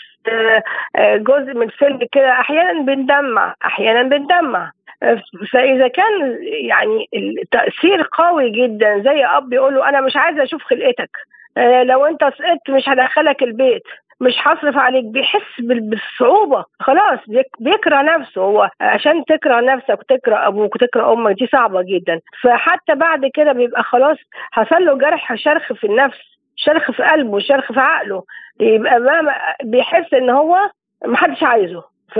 جزء 1.15 1.53
من 1.53 1.67
فيلم 1.69 1.99
كده 2.11 2.31
أحيانا 2.31 2.81
بندمع 2.81 3.55
أحيانا 3.65 4.03
بندمع. 4.03 4.71
فإذا 5.51 5.87
كان 5.87 6.37
يعني 6.67 7.05
التأثير 7.13 8.07
قوي 8.11 8.49
جدا 8.49 8.99
زي 8.99 9.25
أب 9.25 9.53
يقول 9.53 9.75
له 9.75 9.89
أنا 9.89 10.01
مش 10.01 10.15
عايز 10.17 10.39
أشوف 10.39 10.63
خلقتك. 10.63 11.09
لو 11.83 12.05
انت 12.05 12.21
سقطت 12.23 12.69
مش 12.69 12.89
هدخلك 12.89 13.43
البيت. 13.43 13.83
مش 14.21 14.33
هصرف 14.41 14.77
عليك. 14.77 15.05
بيحس 15.05 15.61
بالصعوبة. 15.61 16.65
خلاص 16.79 17.19
بيكره 17.59 18.01
نفسه. 18.01 18.41
هو 18.41 18.69
عشان 18.81 19.25
تكره 19.25 19.59
نفسك 19.61 19.99
وتكره 19.99 20.47
أبوك 20.47 20.75
وتكره 20.75 21.13
أمك 21.13 21.35
دي 21.35 21.47
صعبة 21.47 21.81
جدا. 21.81 22.19
فحتى 22.43 22.95
بعد 22.95 23.25
كده 23.33 23.51
بيبقى 23.53 23.83
خلاص 23.83 24.17
حصل 24.51 24.85
له 24.85 24.97
جرح 24.97 25.35
شرخ 25.35 25.73
في 25.73 25.87
النفس 25.87 26.19
شرخ 26.55 26.91
في 26.91 27.03
قلبه 27.03 27.39
شرخ 27.39 27.71
في 27.71 27.79
عقله. 27.79 28.23
يبقى 28.59 28.99
بيحس 29.63 30.13
إن 30.13 30.29
هو 30.29 30.57
محدش 31.05 31.43
عايزه. 31.43 31.83
ف... 32.15 32.19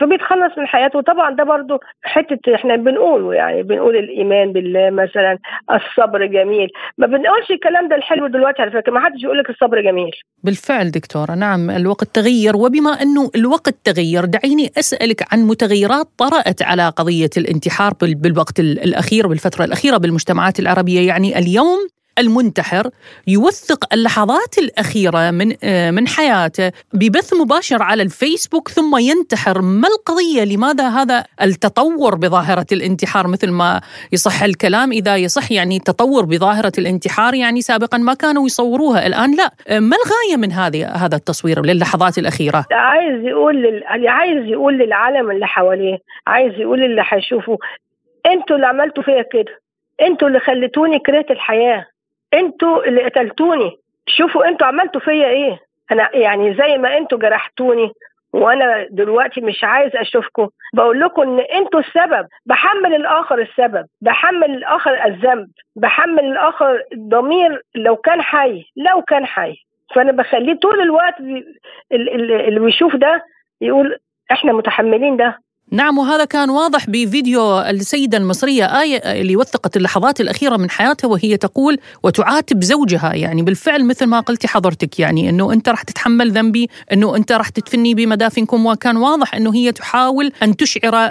فبيتخلص 0.00 0.58
من 0.58 0.66
حياته. 0.66 0.98
وطبعا 0.98 1.34
ده 1.34 1.44
برضو 1.44 1.78
حتة 2.02 2.54
إحنا 2.54 2.76
بنقوله 2.76 3.34
يعني 3.34 3.62
بنقول 3.62 3.96
الإيمان 3.96 4.52
بالله 4.52 4.90
مثلا 4.90 5.38
الصبر 5.70 6.26
جميل. 6.26 6.68
ما 6.98 7.06
بنقولش 7.06 7.50
الكلام 7.50 7.88
ده 7.88 7.96
الحلو 7.96 8.26
دلوقتي 8.26 8.62
على 8.62 8.70
فكرة 8.70 8.92
ما 8.92 9.00
حدش 9.00 9.22
يقول 9.22 9.38
لك 9.38 9.50
الصبر 9.50 9.80
جميل. 9.80 10.10
بالفعل 10.44 10.90
دكتورة 10.90 11.34
نعم 11.34 11.70
الوقت 11.70 12.08
تغير. 12.14 12.56
وبما 12.56 12.90
انه 12.90 13.30
الوقت 13.36 13.74
تغير 13.84 14.24
دعيني 14.24 14.70
أسألك 14.78 15.32
عن 15.32 15.38
متغيرات 15.38 16.06
طرأت 16.18 16.62
على 16.62 16.88
قضية 16.88 17.30
الانتحار 17.36 17.92
بالوقت 18.00 18.60
الأخير 18.60 19.26
بالفترة 19.26 19.64
الأخيرة 19.64 19.96
بالمجتمعات 19.96 20.60
العربية. 20.60 21.08
يعني 21.08 21.38
اليوم 21.38 21.78
المنتحر 22.20 22.90
يوثق 23.26 23.94
اللحظات 23.94 24.58
الأخيرة 24.58 25.30
من 25.30 25.48
من 25.94 26.08
حياته 26.08 26.72
ببث 26.94 27.34
مباشر 27.34 27.82
على 27.82 28.02
الفيسبوك 28.02 28.68
ثم 28.68 28.96
ينتحر. 28.96 29.60
ما 29.60 29.88
القضية؟ 29.88 30.44
لماذا 30.56 30.88
هذا 30.88 31.24
التطور 31.42 32.14
بظاهرة 32.14 32.66
الانتحار 32.72 33.26
مثل 33.26 33.50
ما 33.50 33.80
يصح 34.12 34.42
الكلام؟ 34.42 34.92
إذا 34.92 35.16
يصح 35.16 35.52
يعني 35.52 35.78
تطور 35.78 36.24
بظاهرة 36.24 36.72
الانتحار 36.78 37.34
يعني 37.34 37.60
سابقا 37.60 37.98
ما 37.98 38.14
كانوا 38.14 38.46
يصوروها 38.46 39.06
الآن 39.06 39.36
لا. 39.36 39.50
ما 39.80 39.96
الغاية 39.96 40.36
من 40.36 40.52
هذه 40.52 40.88
هذا 40.88 41.16
التصوير 41.16 41.66
للحظات 41.66 42.18
الأخيرة؟ 42.18 42.64
عايز 42.72 43.24
يقول 43.24 43.56
لل... 43.62 44.08
عايز 44.08 44.46
يقول 44.46 44.78
للعالم 44.78 45.30
اللي 45.30 45.46
حواليه 45.46 45.98
عايز 46.26 46.52
يقول 46.58 46.84
اللي 46.84 47.02
هيشوفوا 47.08 47.56
أنتوا 48.26 48.56
اللي 48.56 48.66
عملتوا 48.66 49.02
فيا 49.02 49.22
كده 49.32 49.60
أنتوا 50.02 50.28
اللي 50.28 50.40
خليتوني 50.40 50.98
كرهت 50.98 51.30
الحياة. 51.30 51.86
أنتوا 52.34 52.84
اللي 52.84 53.04
قتلتوني. 53.04 53.76
شوفوا 54.06 54.48
أنتوا 54.48 54.66
عملتوا 54.66 55.00
فيا 55.00 55.28
إيه. 55.28 55.58
أنا 55.92 56.16
يعني 56.16 56.54
زي 56.54 56.78
ما 56.78 56.96
أنتوا 56.98 57.18
جرحتوني 57.18 57.92
وأنا 58.32 58.86
دلوقتي 58.90 59.40
مش 59.40 59.64
عايز 59.64 59.96
اشوفكم. 59.96 60.48
بقول 60.74 61.00
لكم 61.00 61.22
ان 61.22 61.40
أنتوا 61.40 61.80
السبب. 61.80 62.26
بحمل 62.46 62.94
الآخر 62.94 63.38
السبب. 63.38 63.86
بحمل 64.00 64.50
الآخر 64.50 65.04
الذنب. 65.04 65.48
بحمل 65.76 66.24
الآخر 66.24 66.82
الضمير 66.92 67.62
لو 67.74 67.96
كان 67.96 68.22
حي. 68.22 68.64
لو 68.76 69.02
كان 69.02 69.26
حي. 69.26 69.56
فانا 69.94 70.12
بخليه 70.12 70.54
طول 70.54 70.80
الوقت 70.80 71.14
اللي 71.92 72.60
بيشوف 72.60 72.96
ده 72.96 73.24
يقول 73.60 73.96
إحنا 74.32 74.52
متحملين 74.52 75.16
ده. 75.16 75.38
نعم 75.72 75.98
وهذا 75.98 76.24
كان 76.24 76.50
واضح 76.50 76.86
بفيديو 76.90 77.60
السيدة 77.60 78.18
المصرية 78.18 78.80
آية 78.80 78.96
اللي 78.96 79.36
وثقت 79.36 79.76
اللحظات 79.76 80.20
الأخيرة 80.20 80.56
من 80.56 80.70
حياتها 80.70 81.08
وهي 81.08 81.36
تقول 81.36 81.78
وتعاتب 82.02 82.62
زوجها. 82.62 83.14
يعني 83.14 83.42
بالفعل 83.42 83.84
مثل 83.84 84.06
ما 84.06 84.20
قلتي 84.20 84.48
حضرتك 84.48 85.00
يعني 85.00 85.30
أنه 85.30 85.52
أنت 85.52 85.68
راح 85.68 85.82
تتحمل 85.82 86.30
ذنبي 86.30 86.68
أنه 86.92 87.16
أنت 87.16 87.32
راح 87.32 87.48
تدفني 87.48 87.94
بمدافنكم 87.94 88.66
وكان 88.66 88.96
واضح 88.96 89.34
أنه 89.34 89.54
هي 89.54 89.72
تحاول 89.72 90.32
أن 90.42 90.56
تشعر 90.56 91.10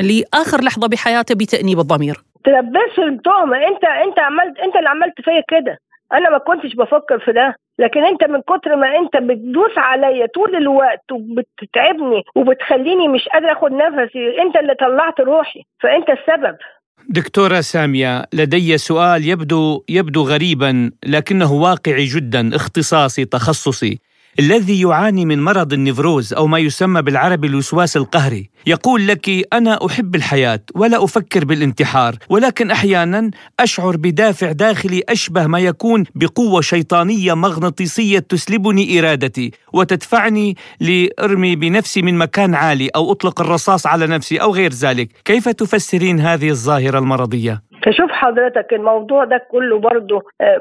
لآخر 0.00 0.64
لحظة 0.64 0.86
بحياته 0.86 1.34
بتأنيب 1.34 1.78
الضمير. 1.80 2.24
تلبسه 2.44 3.08
التهمة 3.08 3.56
أنت 3.56 3.84
أنت 3.84 4.18
عملت 4.18 4.58
أنت 4.58 4.76
اللي 4.76 4.88
عملت 4.88 5.14
فيا 5.24 5.42
كده. 5.48 5.78
أنا 6.12 6.30
ما 6.30 6.38
كنتش 6.38 6.74
بفكر 6.74 7.18
في 7.24 7.32
ده. 7.32 7.56
لكن 7.78 8.04
انت 8.04 8.24
من 8.24 8.40
كتر 8.40 8.76
ما 8.76 8.86
انت 8.98 9.16
بتدوس 9.16 9.72
عليا 9.76 10.26
طول 10.26 10.56
الوقت 10.56 11.12
وبتتعبني 11.12 12.22
وبتخليني 12.34 13.08
مش 13.08 13.28
قادره 13.32 13.52
اخد 13.52 13.72
نفسي 13.72 14.42
انت 14.42 14.56
اللي 14.56 14.74
طلعت 14.74 15.20
روحي 15.20 15.62
فانت 15.82 16.10
السبب. 16.10 16.56
دكتورة 17.08 17.60
سامية 17.60 18.24
لدي 18.34 18.78
سؤال 18.78 19.28
يبدو 19.28 19.84
يبدو 19.88 20.22
غريبا 20.22 20.90
لكنه 21.06 21.52
واقعي 21.52 22.04
جدا 22.04 22.56
اختصاصي 22.56 23.24
تخصصي. 23.24 23.98
الذي 24.38 24.80
يعاني 24.80 25.24
من 25.26 25.42
مرض 25.42 25.72
النفروز 25.72 26.32
أو 26.32 26.46
ما 26.46 26.58
يسمى 26.58 27.02
بالعربي 27.02 27.46
الوسواس 27.46 27.96
القهري. 27.96 28.50
يقول 28.66 29.06
لك 29.06 29.46
أنا 29.52 29.86
أحب 29.86 30.14
الحياة 30.14 30.60
ولا 30.74 31.04
أفكر 31.04 31.44
بالانتحار 31.44 32.16
ولكن 32.28 32.70
أحيانا 32.70 33.30
أشعر 33.60 33.96
بدافع 33.96 34.52
داخلي 34.52 35.02
أشبه 35.08 35.46
ما 35.46 35.58
يكون 35.58 36.04
بقوة 36.14 36.60
شيطانية 36.60 37.34
مغناطيسية 37.34 38.18
تسلبني 38.18 38.98
إرادتي 38.98 39.50
وتدفعني 39.72 40.56
لأرمي 40.80 41.56
بنفسي 41.56 42.02
من 42.02 42.18
مكان 42.18 42.54
عالي 42.54 42.88
أو 42.88 43.12
أطلق 43.12 43.40
الرصاص 43.40 43.86
على 43.86 44.06
نفسي 44.06 44.36
أو 44.36 44.54
غير 44.54 44.72
ذلك. 44.72 45.08
كيف 45.24 45.48
تفسرين 45.48 46.20
هذه 46.20 46.50
الظاهرة 46.50 46.98
المرضية؟ 46.98 47.62
فشوف 47.84 48.10
حضرتك 48.10 48.72
الموضوع 48.72 49.24
ده 49.24 49.38
كله 49.38 49.78
برضه 49.78 50.22
آه، 50.40 50.56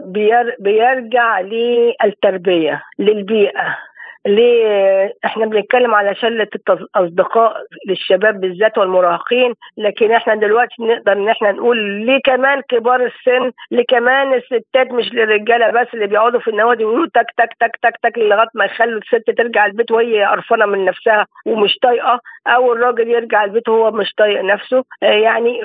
بيرجع 0.59 1.39
للتربية 1.39 2.83
للبيئة. 2.99 3.77
ليه 4.25 5.13
إحنا 5.25 5.45
بنتكلم 5.45 5.95
على 5.95 6.15
شلة 6.15 6.47
الاصدقاء 6.69 7.55
للشباب 7.87 8.39
بالذات 8.39 8.77
والمراهقين 8.77 9.53
لكن 9.77 10.11
إحنا 10.11 10.35
دلوقتي 10.35 10.75
نقدر 10.79 11.11
إن 11.11 11.29
إحنا 11.29 11.51
نقول 11.51 11.77
ليه 12.05 12.19
كمان 12.25 12.61
كبار 12.69 13.05
السن 13.05 13.51
ليه 13.71 13.83
كمان 13.89 14.33
الستات 14.33 14.91
مش 14.91 15.13
للرجالة 15.13 15.71
بس 15.71 15.87
اللي 15.93 16.07
بيقعدوا 16.07 16.39
في 16.39 16.47
النوادي 16.47 16.85
ويقولوا 16.85 17.07
تك 17.13 17.25
تك 17.37 17.49
تك 17.59 17.77
تك 17.81 17.97
تك 18.03 18.17
لغاية 18.17 18.47
ما 18.55 18.65
يخلوا 18.65 18.99
الست 19.01 19.29
ترجع 19.37 19.65
البيت 19.65 19.91
وهي 19.91 20.25
قرفانة 20.25 20.65
من 20.65 20.85
نفسها 20.85 21.25
ومش 21.45 21.77
طايقة 21.81 22.19
أو 22.47 22.73
الراجل 22.73 23.07
يرجع 23.07 23.43
البيت 23.43 23.69
وهو 23.69 23.91
مش 23.91 24.13
طايق 24.17 24.41
نفسه. 24.41 24.83
يعني 25.01 25.59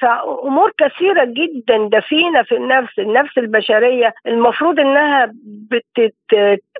فأمور 0.00 0.72
كثيرة 0.78 1.24
جدا 1.24 1.88
دفينة 1.98 2.42
في 2.42 2.56
النفس 2.56 2.98
النفس 2.98 3.38
البشرية 3.38 4.14
المفروض 4.26 4.80
إنها 4.80 5.32
بتت 5.70 6.14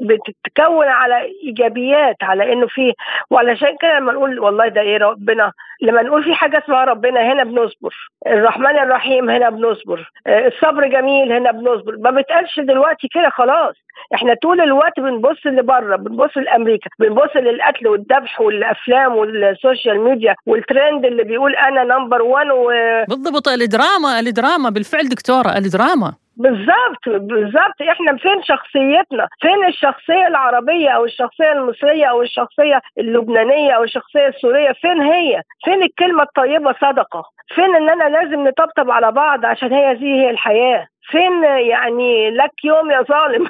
بتتكون 0.01 0.87
على 0.87 1.20
إيجابيات 1.45 2.17
على 2.23 2.53
إنه 2.53 2.67
في 2.67 2.93
وعلشان 3.31 3.77
كده 3.81 3.99
لما 3.99 4.13
نقول 4.13 4.39
والله 4.39 4.69
ده 4.69 4.81
إيه 4.81 4.99
ربنا؟ 4.99 5.53
لما 5.83 6.03
نقول 6.03 6.25
في 6.25 6.35
حاجة 6.35 6.59
اسمها 6.65 6.85
ربنا 6.85 7.33
هنا 7.33 7.45
بنصبر. 7.45 7.95
الرحمن 8.27 8.79
الرحيم 8.79 9.31
هنا 9.31 9.51
بنصبر. 9.51 10.11
آه، 10.27 10.47
الصبر 10.49 10.87
جميل 10.89 11.33
هنا 11.33 11.51
بنصبر. 11.53 11.97
ما 11.99 12.11
بتقالش 12.11 12.61
دلوقتي 12.61 13.09
كده 13.09 13.29
خلاص. 13.31 13.75
إحنا 14.15 14.35
طول 14.43 14.61
الوقت 14.61 15.01
بنبص 15.01 15.47
لبره 15.47 15.97
بنبص 15.97 16.37
لأمريكا 16.37 16.91
بنبص 16.99 17.37
للقتل 17.37 17.89
والذبح 17.89 18.41
والأفلام 18.41 19.17
وال 19.17 19.38
social 19.38 20.01
media 20.01 20.35
وال 20.47 20.63
trend 20.63 21.05
اللي 21.05 21.25
بيقول 21.25 21.55
أنا 21.57 21.85
number 21.85 22.23
1 22.23 22.47
و... 22.51 22.71
بالضبط. 23.09 23.49
الدراما 23.49 24.21
الدراما 24.21 24.71
بالفعل 24.71 25.09
دكتورة 25.09 25.57
الدراما. 25.57 26.15
بالظبط 26.43 27.05
بالظبط. 27.07 27.79
إحنا 27.91 28.17
فين 28.17 28.43
شخصيتنا؟ 28.43 29.29
فين 29.41 29.65
الشخصية 29.69 30.27
العربية 30.27 30.91
أو 30.91 31.05
الشخصية 31.05 31.53
المصرية 31.53 32.05
أو 32.07 32.23
الشخصية 32.23 32.81
اللبنانية 32.99 33.73
أو 33.73 33.83
الشخصية 33.83 34.27
السورية؟ 34.29 34.73
فين 34.73 35.01
هي؟ 35.01 35.43
فين 35.65 35.83
الكلمة 35.83 36.23
الطيبة 36.23 36.73
صدقة؟ 36.73 37.23
فين 37.55 37.77
إن 37.77 37.89
أنا 37.91 38.05
لازم 38.17 38.49
نطبطب 38.49 38.91
على 38.91 39.13
بعض 39.13 39.45
عشان 39.45 39.73
هي 39.73 39.95
دي 39.95 40.07
هي 40.21 40.31
الحياة؟ 40.31 40.87
فين 41.11 41.45
يعني 41.45 42.31
لك 42.31 42.65
يوم 42.65 42.91
يا 42.91 43.03
ظالم؟ 43.03 43.47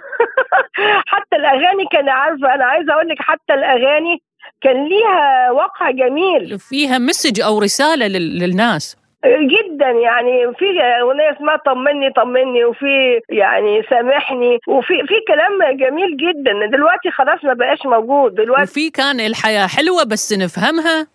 حتى 1.13 1.37
الأغاني 1.37 1.85
كان 1.93 2.09
عارفة. 2.09 2.55
أنا 2.55 2.65
عايزة 2.65 2.93
أقول 2.93 3.09
لك 3.09 3.19
حتى 3.21 3.55
الأغاني 3.55 4.23
كان 4.61 4.89
ليها 4.89 5.51
وقع 5.51 5.91
جميل. 5.91 6.59
فيها 6.59 6.99
مسج 6.99 7.41
أو 7.41 7.59
رسالة 7.59 8.07
للناس. 8.07 9.00
جدا 9.25 9.91
يعني 9.91 10.55
في 10.59 10.65
أغنية 11.03 11.33
اسمها 11.37 11.57
طمني 11.57 12.11
طمني 12.11 12.65
وفي 12.65 13.21
يعني 13.29 13.83
سامحني 13.91 14.59
وفي 14.69 14.95
في 15.07 15.15
كلام 15.29 15.77
جميل 15.77 16.17
جدا. 16.17 16.67
دلوقتي 16.67 17.11
خلاص 17.11 17.45
ما 17.45 17.53
بقاش 17.53 17.79
موجود. 17.87 18.35
دلوقتي 18.35 18.63
وفي 18.63 18.91
كان 18.91 19.21
الحياة 19.21 19.67
حلوة 19.67 20.05
بس 20.05 20.33
نفهمها؟ 20.39 21.07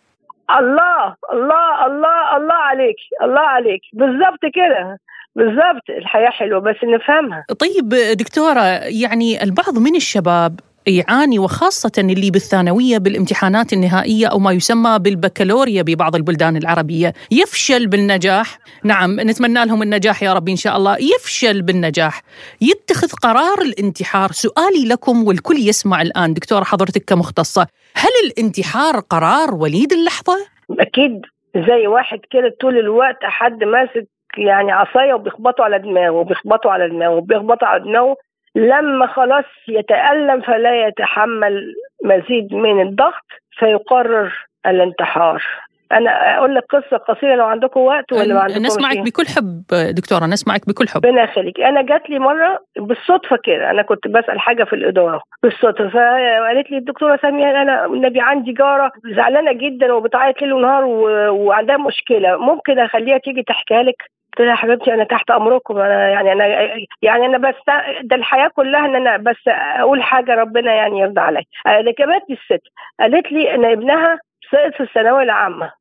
الله 0.60 1.16
الله 1.34 1.86
الله 1.86 2.38
الله 2.38 2.54
عليك 2.54 2.98
الله 3.24 3.40
عليك. 3.40 3.82
بالظبط 3.94 4.42
كده 4.54 5.00
بالظبط. 5.36 5.90
الحياة 5.90 6.30
حلوة 6.30 6.60
بس 6.60 6.76
نفهمها. 6.84 7.46
طيب 7.60 7.90
دكتورة 8.18 8.64
يعني 9.04 9.44
البعض 9.44 9.78
من 9.80 9.96
الشباب 9.96 10.60
يعاني 10.88 11.40
وخاصة 11.40 11.92
اللي 11.98 12.32
بالثانوية 12.32 12.98
بالامتحانات 12.98 13.74
النهائية 13.74 14.28
أو 14.28 14.40
ما 14.40 14.52
يسمى 14.52 15.00
بالبكالوريا 15.00 15.82
ببعض 15.82 16.16
البلدان 16.16 16.58
العربية. 16.58 17.14
يفشل 17.32 17.88
بالنجاح. 17.88 18.60
نعم 18.84 19.20
نتمنى 19.20 19.66
لهم 19.66 19.82
النجاح 19.84 20.24
يا 20.24 20.34
رب 20.34 20.50
إن 20.50 20.56
شاء 20.56 20.78
الله. 20.78 20.98
يفشل 20.98 21.62
بالنجاح. 21.62 22.22
يتخذ 22.62 23.08
قرار 23.24 23.62
الانتحار. 23.62 24.32
سؤالي 24.32 24.88
لكم 24.88 25.28
والكل 25.28 25.56
يسمع 25.58 26.02
الآن 26.02 26.34
دكتورة 26.34 26.64
حضرتك 26.64 27.04
كمختصة. 27.08 27.68
هل 27.96 28.12
الانتحار 28.26 29.00
قرار 29.00 29.56
وليد 29.56 29.94
اللحظة؟ 29.94 30.38
أكيد. 30.80 31.22
زي 31.56 31.88
واحد 31.88 32.20
كده 32.32 32.56
طول 32.62 32.80
الوقت 32.80 33.18
حد 33.24 33.64
ماسك 33.64 34.08
يعني 34.38 34.72
عصاية 34.72 35.14
وبيخبطوا 35.14 35.66
على 35.66 35.80
دماغه 35.80 36.12
وبيخبطوا 36.12 36.72
على 36.72 36.90
دماغه 36.90 37.16
وبيخبطوا 37.16 37.68
على 37.68 37.84
دماغه. 37.84 38.16
لما 38.56 39.08
خلاص 39.08 39.46
يتألم 39.68 40.42
فلا 40.42 40.88
يتحمل 40.88 41.74
مزيد 42.04 42.54
من 42.54 42.82
الضغط 42.82 43.26
فيقرر 43.60 44.34
الانتحار. 44.66 45.44
أنا 45.92 46.38
أقول 46.38 46.56
لك 46.56 46.64
قصة 46.70 46.98
قصيرة 46.98 47.36
لو 47.36 47.46
عندكم 47.46 47.80
وقت 47.80 48.14
ولا 48.14 48.34
ما 48.34 48.40
عندكم 48.40 48.62
نسمعك 48.62 48.98
بكل 48.98 49.26
حب 49.28 49.64
دكتورة 49.96 50.26
نسمعك 50.26 50.68
بكل 50.68 50.88
حب. 50.88 51.06
ربنا 51.06 51.24
يخليك. 51.24 51.60
أنا 51.60 51.82
جات 51.82 52.10
لي 52.10 52.20
مرة 52.20 52.60
بالصدفة 52.78 53.38
كده 53.44 53.72
أنا 53.72 53.82
كنت 53.82 54.08
بسأل 54.08 54.40
حاجة 54.40 54.64
في 54.64 54.74
الإدارة 54.74 55.22
بالصدفة 55.44 55.90
فقالت 55.90 56.72
لي 56.72 56.78
الدكتورة 56.78 57.20
ساميه 57.22 57.62
أنا 57.62 57.86
النبي 57.86 58.20
عندي 58.22 58.52
جارة 58.52 58.92
زعلانة 59.16 59.54
جدا 59.54 59.94
وبتعيط 59.94 60.42
ليل 60.42 60.54
ونهار 60.54 60.84
و... 60.86 61.08
وعندها 61.30 61.78
مشكلة 61.78 62.38
ممكن 62.38 62.80
أخليها 62.80 63.18
تيجي 63.18 63.44
تحكيها 63.44 63.84
لك؟ 63.84 64.04
قلت 64.38 64.48
لها 64.48 64.56
حبيبتي 64.56 64.94
أنا 64.94 65.04
تحت 65.04 65.32
أمركم 65.32 65.78
أنا 65.78 66.10
يعني 66.10 66.32
أنا 66.32 66.46
يعني 67.02 67.26
أنا 67.26 67.38
بس 67.38 67.56
ده 68.04 68.16
الحياة 68.16 68.48
كلها 68.48 68.86
إن 68.86 68.96
أنا 68.96 69.18
بس 69.18 69.48
أقول 69.48 70.04
حاجة 70.04 70.36
ربنا 70.36 70.74
يعني 70.74 71.00
يرضى 71.00 71.22
عليا. 71.22 71.44
جابت 71.68 72.24
لي 72.30 72.36
الست 72.36 72.64
قالت 73.00 73.32
لي 73.32 73.56
إن 73.56 73.66
ابنها 73.66 74.20
سقط 74.52 74.74
في 74.74 74.84
الثانوية 74.84 75.24
العامة. 75.24 75.72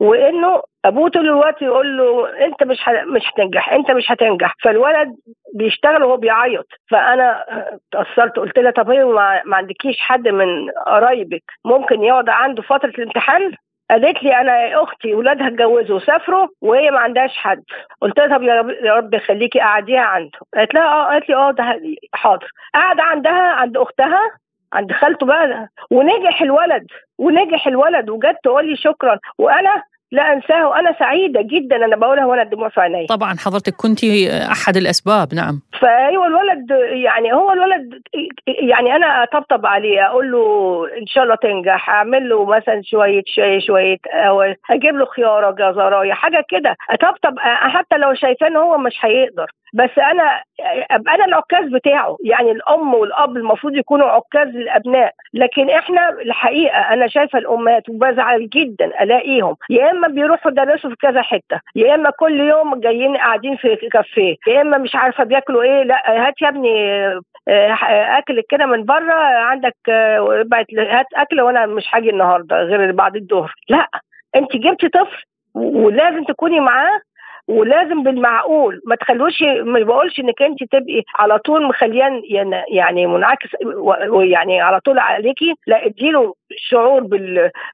وإنه 0.00 0.62
أبوه 0.84 1.08
طول 1.10 1.24
الوقت 1.28 1.62
يقول 1.62 1.96
له 1.98 2.28
أنت 2.44 2.62
مش 2.62 2.78
مش 3.14 3.22
هتنجح 3.32 3.72
أنت 3.72 3.90
مش 3.90 4.10
هتنجح. 4.10 4.54
فالولد 4.62 5.16
بيشتغل 5.54 6.02
وهو 6.04 6.16
بيعيط. 6.16 6.66
فأنا 6.90 7.44
اتأثرت 7.92 8.36
قلت 8.36 8.58
لها 8.58 8.70
طب 8.70 8.90
هي 8.90 9.04
ما 9.44 9.56
عندكيش 9.56 10.00
حد 10.00 10.28
من 10.28 10.70
قرايبك 10.86 11.42
ممكن 11.64 12.02
يقعد 12.02 12.28
عنده 12.28 12.62
فترة 12.62 12.92
الامتحان؟ 12.98 13.52
قالت 13.90 14.22
لي 14.22 14.40
أنا 14.40 14.82
أختي 14.82 15.14
ولادها 15.14 15.48
اتجوزوا 15.48 15.96
وسافروا 15.96 16.48
وهي 16.60 16.90
ما 16.90 16.98
عندهاش 16.98 17.36
حد. 17.36 17.62
قلت 18.00 18.18
لها 18.18 18.36
طب 18.38 18.42
يا 18.42 18.54
رب 18.60 18.70
يا 18.70 18.94
رب 18.94 19.16
خليكي 19.16 19.60
قعديها 19.60 20.00
عنده. 20.00 20.38
قالت 20.54 20.74
لها 20.74 20.84
آه 20.84 21.04
قالت 21.08 21.28
لي 21.28 21.34
آه 21.34 21.50
ده 21.50 21.80
حاضر. 22.14 22.48
قاعدة 22.74 23.02
عندها 23.02 23.32
عند 23.52 23.76
أختها 23.76 24.20
عند 24.72 24.92
خالته 24.92 25.26
بقى 25.26 25.68
ونجح 25.90 26.42
الولد 26.42 26.86
ونجح 27.18 27.66
الولد 27.66 28.10
وجت 28.10 28.36
تقول 28.44 28.70
لي 28.70 28.76
شكرا. 28.76 29.18
وأنا 29.38 29.82
لا 30.14 30.32
أنساه 30.32 30.68
وأنا 30.68 30.94
سعيدة 30.98 31.40
جدا 31.42 31.76
أنا 31.76 31.96
بقولها 31.96 32.26
وأنا 32.26 32.42
الدموع 32.42 32.68
في 32.68 32.80
عيني. 32.80 33.06
طبعا 33.06 33.34
حضرتك 33.38 33.74
كنت 33.76 34.04
أحد 34.50 34.76
الأسباب 34.76 35.34
نعم. 35.34 35.60
فأيوة 35.80 36.26
الولد 36.26 36.70
يعني 37.04 37.32
هو 37.32 37.52
الولد 37.52 38.02
يعني 38.46 38.96
أنا 38.96 39.22
أطبطب 39.22 39.66
عليه 39.66 40.06
أقول 40.06 40.32
له 40.32 40.44
إن 41.00 41.06
شاء 41.06 41.24
الله 41.24 41.34
تنجح 41.34 41.90
أعمل 41.90 42.28
له 42.28 42.44
مثلا 42.44 42.82
شوية 42.84 43.22
شاي 43.26 43.60
شوية 43.60 43.98
أو 44.12 44.42
أجيب 44.70 44.94
له 44.96 45.04
خيارة 45.04 45.50
جزرايه 45.50 46.12
حاجة 46.12 46.44
كده. 46.48 46.76
أطبطب 46.90 47.38
حتى 47.74 47.96
لو 47.96 48.14
شايفاه 48.14 48.46
إن 48.46 48.56
هو 48.56 48.78
مش 48.78 48.96
هيقدر. 49.00 49.46
بس 49.74 49.90
أنا 49.98 50.42
ابقى 50.90 51.14
أنا 51.14 51.24
العكاز 51.24 51.68
بتاعه 51.70 52.16
يعني 52.24 52.50
الأم 52.50 52.94
والأب 52.94 53.36
المفروض 53.36 53.76
يكونوا 53.76 54.06
عكاز 54.08 54.48
للأبناء. 54.48 55.12
لكن 55.34 55.70
إحنا 55.70 56.08
الحقيقة 56.10 56.78
أنا 56.78 57.06
شايفة 57.08 57.38
الأمهات 57.38 57.88
وبزعل 57.88 58.48
جدا 58.48 59.02
ألاقيهم. 59.02 59.56
يا 59.70 59.90
إما 59.90 60.08
بيروحوا 60.08 60.50
يدرسوا 60.50 60.90
في 60.90 60.96
كذا 60.96 61.22
حتة 61.22 61.60
يا 61.76 61.94
إما 61.94 62.10
كل 62.10 62.40
يوم 62.40 62.80
جايين 62.80 63.16
قاعدين 63.16 63.56
في 63.56 63.76
كافيه 63.92 64.36
يا 64.46 64.60
إما 64.60 64.78
مش 64.78 64.94
عارفة 64.94 65.24
بياكلوا 65.24 65.62
إيه 65.62 65.82
لأ 65.82 66.26
هات 66.28 66.42
يا 66.42 66.48
ابني 66.48 67.06
آه، 67.48 67.76
أكل 68.18 68.42
كده 68.48 68.66
من 68.66 68.84
بره 68.84 69.14
عندك 69.24 69.76
آه، 69.88 70.44
هات 70.78 71.06
أكل 71.16 71.40
وأنا 71.40 71.66
مش 71.66 71.84
هاجي 71.92 72.10
النهارده 72.10 72.56
غير 72.62 72.92
بعد 72.92 73.16
الظهر. 73.16 73.54
لأ 73.68 73.88
أنت 74.36 74.56
جبتي 74.56 74.88
طفل 74.88 75.24
ولازم 75.54 76.24
تكوني 76.24 76.60
معاه 76.60 77.00
ولازم 77.48 78.02
بالمعقول. 78.02 78.80
ما 78.86 78.96
تخلوش 78.96 79.42
ما 79.64 79.80
بقولش 79.80 80.20
إنك 80.20 80.42
أنت 80.42 80.64
تبقي 80.64 81.02
على 81.18 81.38
طول 81.38 81.66
مخليان 81.66 82.22
يعني 82.72 83.06
منعكس 83.06 83.48
ويعني 84.08 84.60
على 84.60 84.80
طول 84.80 84.98
عليكي. 84.98 85.54
لا 85.66 85.86
اديله 85.86 86.34
شعور 86.56 87.00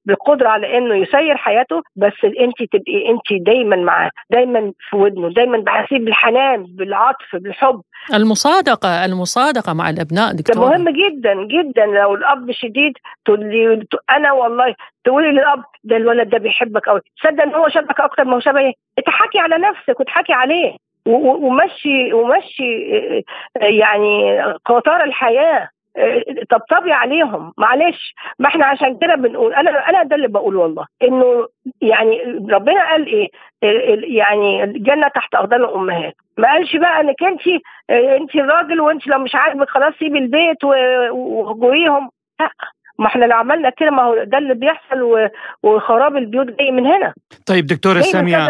بالقدرة 0.06 0.48
على 0.48 0.78
إنه 0.78 0.94
يسير 0.94 1.36
حياته 1.36 1.82
بس 1.96 2.12
أنت 2.24 2.62
تبقي 2.72 3.10
أنت 3.10 3.42
دايما 3.46 3.76
معاه 3.76 4.10
دايما 4.30 4.72
في 4.90 4.96
ودنه 4.96 5.32
دايما 5.32 5.58
بحسيه 5.58 5.98
بالحنان 5.98 6.66
بالعطف 6.68 7.36
بالحب. 7.36 7.80
المصادقة 8.14 9.04
المصادقة 9.04 9.72
مع 9.72 9.90
الأبناء 9.90 10.32
دكتور. 10.32 10.54
ده 10.54 10.60
مهم 10.60 10.88
جدا 10.88 11.34
جدا. 11.34 11.86
لو 11.86 12.14
الأب 12.14 12.50
شديد 12.50 12.92
تقول 13.24 13.40
لي 13.40 13.86
أنا 14.10 14.32
والله 14.32 14.74
تقولي 15.04 15.30
للاب 15.32 15.62
ده 15.84 15.96
الولد 15.96 16.30
ده 16.30 16.38
بيحبك 16.38 16.88
قوي 16.88 17.00
تصدق 17.22 17.42
إن 17.42 17.54
هو 17.54 17.68
شبك 17.68 18.00
أكتر 18.00 18.24
ما 18.24 18.34
هو 18.36 18.40
شبه 18.40 18.60
إيه؟ 18.60 18.72
اتحكي 18.98 19.38
على 19.38 19.58
نفسك 19.58 20.00
وتحكي 20.00 20.32
عليه. 20.32 20.76
ومشي 21.06 22.12
ومشي 22.12 22.86
يعني 23.60 24.42
قطار 24.64 25.04
الحياة. 25.04 25.68
طبطبي 26.50 26.92
عليهم. 26.92 27.52
معلش 27.58 28.14
ما 28.38 28.48
إحنا 28.48 28.66
عشان 28.66 28.98
كده 28.98 29.14
بنقول 29.14 29.54
أنا 29.54 29.88
أنا 29.88 30.02
ده 30.02 30.16
اللي 30.16 30.28
بقول 30.28 30.56
والله 30.56 30.86
إنه 31.02 31.48
يعني 31.80 32.22
ربنا 32.50 32.90
قال 32.90 33.06
إيه؟ 33.06 33.28
يعني 34.16 34.64
الجنة 34.64 35.08
تحت 35.08 35.34
أقدام 35.34 35.64
الأمهات. 35.64 36.14
ما 36.38 36.48
قالش 36.52 36.76
بقى 36.76 37.00
إنك 37.00 37.22
أنت 37.22 37.40
أنت 37.90 38.34
الراجل 38.36 38.80
وأنت 38.80 39.06
لو 39.06 39.18
مش 39.18 39.34
عاجبك 39.34 39.68
خلاص 39.70 39.94
سيبي 39.98 40.18
البيت 40.18 40.64
وجويهم. 41.10 42.10
لا. 42.40 42.50
ما 43.00 43.06
إحنا 43.06 43.24
لو 43.24 43.36
عملنا 43.36 43.70
كده 43.70 43.90
ما 43.90 44.02
هو 44.02 44.24
ده 44.24 44.38
اللي 44.38 44.54
بيحصل 44.54 45.28
وخراب 45.62 46.16
البيوت 46.16 46.46
جاي 46.46 46.70
من 46.70 46.86
هنا. 46.86 47.14
طيب 47.46 47.66
دكتورة 47.66 48.00
سامية 48.00 48.48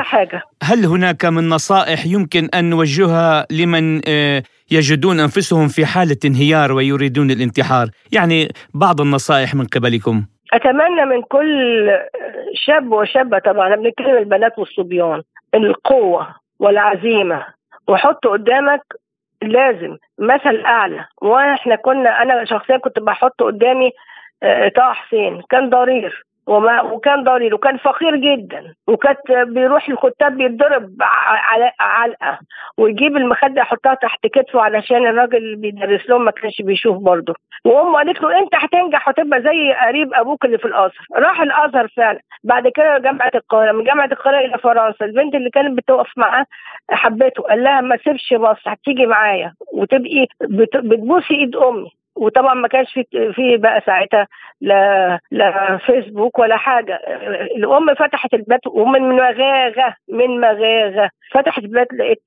هل 0.62 0.84
هناك 0.84 1.24
من 1.24 1.48
نصائح 1.48 2.06
يمكن 2.06 2.48
أن 2.54 2.70
نوجهها 2.70 3.46
لمن 3.50 4.00
يجدون 4.70 5.20
أنفسهم 5.20 5.68
في 5.68 5.86
حالة 5.86 6.16
انهيار 6.24 6.72
ويريدون 6.72 7.30
الانتحار؟ 7.30 7.86
يعني 8.12 8.48
بعض 8.74 9.00
النصائح 9.00 9.54
من 9.54 9.64
قبلكم. 9.64 10.24
أتمنى 10.52 11.04
من 11.04 11.22
كل 11.22 11.90
شاب 12.54 12.92
وشابة 12.92 13.38
طبعا 13.38 13.76
بنتكلم 13.76 14.16
البنات 14.16 14.58
والصبيان 14.58 15.22
القوة 15.54 16.34
والعزيمة. 16.58 17.44
وحط 17.88 18.26
قدامك 18.26 18.82
لازم 19.42 19.96
مثل 20.18 20.62
أعلى. 20.66 21.04
وإحنا 21.22 21.76
كنا 21.76 22.22
أنا 22.22 22.44
شخصيا 22.44 22.76
كنت 22.76 22.98
بحط 22.98 23.42
قدامي 23.42 23.90
طه 24.76 24.92
حسين 24.92 25.42
كان 25.50 25.70
ضرير. 25.70 26.24
وما 26.46 26.82
وكان 26.82 27.24
ضرير 27.24 27.54
وكان 27.54 27.76
فقير 27.76 28.16
جدا. 28.16 28.74
وكانت 28.86 29.18
بيروح 29.32 29.88
الكتاب 29.88 30.36
بيتضرب 30.36 30.90
علقة. 31.80 32.38
ويجيب 32.78 33.16
المخدة 33.16 33.60
يحطها 33.60 33.94
تحت 33.94 34.26
كتفه 34.26 34.60
علشان 34.60 35.06
الراجل 35.06 35.36
اللي 35.36 35.56
بيدرس 35.56 36.08
لهم 36.10 36.24
ما 36.24 36.30
كانش 36.30 36.62
بيشوف 36.62 36.96
برضه. 36.96 37.34
وامه 37.64 37.98
قالت 37.98 38.22
له 38.22 38.38
انت 38.38 38.54
هتنجح 38.54 39.08
وتبقى 39.08 39.42
زي 39.42 39.72
قريب 39.72 40.14
أبوك 40.14 40.44
اللي 40.44 40.58
في 40.58 40.64
الازهر. 40.64 41.06
راح 41.16 41.40
الازهر 41.40 41.88
فعلا. 41.88 42.20
بعد 42.44 42.68
كده 42.68 42.98
جامعة 42.98 43.30
القاهرة 43.34 43.72
من 43.72 43.84
جامعة 43.84 44.06
القاهرة 44.12 44.38
إلى 44.38 44.58
فرنسا. 44.58 45.04
البنت 45.04 45.34
اللي 45.34 45.50
كانت 45.50 45.78
بتقف 45.78 46.12
معاه 46.16 46.46
حبته 46.90 47.42
قال 47.42 47.62
لها 47.64 47.80
ما 47.80 47.96
تسيبش 47.96 48.32
مصر 48.32 48.62
هتيجي 48.66 49.06
معايا. 49.06 49.54
وتبقي 49.72 50.26
بتبوسي 50.74 51.34
ايد 51.34 51.56
امي. 51.56 51.90
وطبعا 52.20 52.54
ما 52.54 52.68
كانش 52.68 52.92
في 52.92 53.04
في 53.32 53.56
بقى 53.56 53.80
ساعتها 53.86 54.26
لا 54.60 55.18
لا 55.30 55.76
فيسبوك 55.76 56.38
ولا 56.38 56.56
حاجة. 56.56 56.94
الأم 57.56 57.94
فتحت 57.94 58.34
الباب 58.34 58.60
ومن 58.66 59.00
مغاغة 59.02 59.94
من 60.08 60.40
مغاغة. 60.40 61.10
فتحت 61.32 61.58
الباب 61.58 61.86
لقيت 61.92 62.22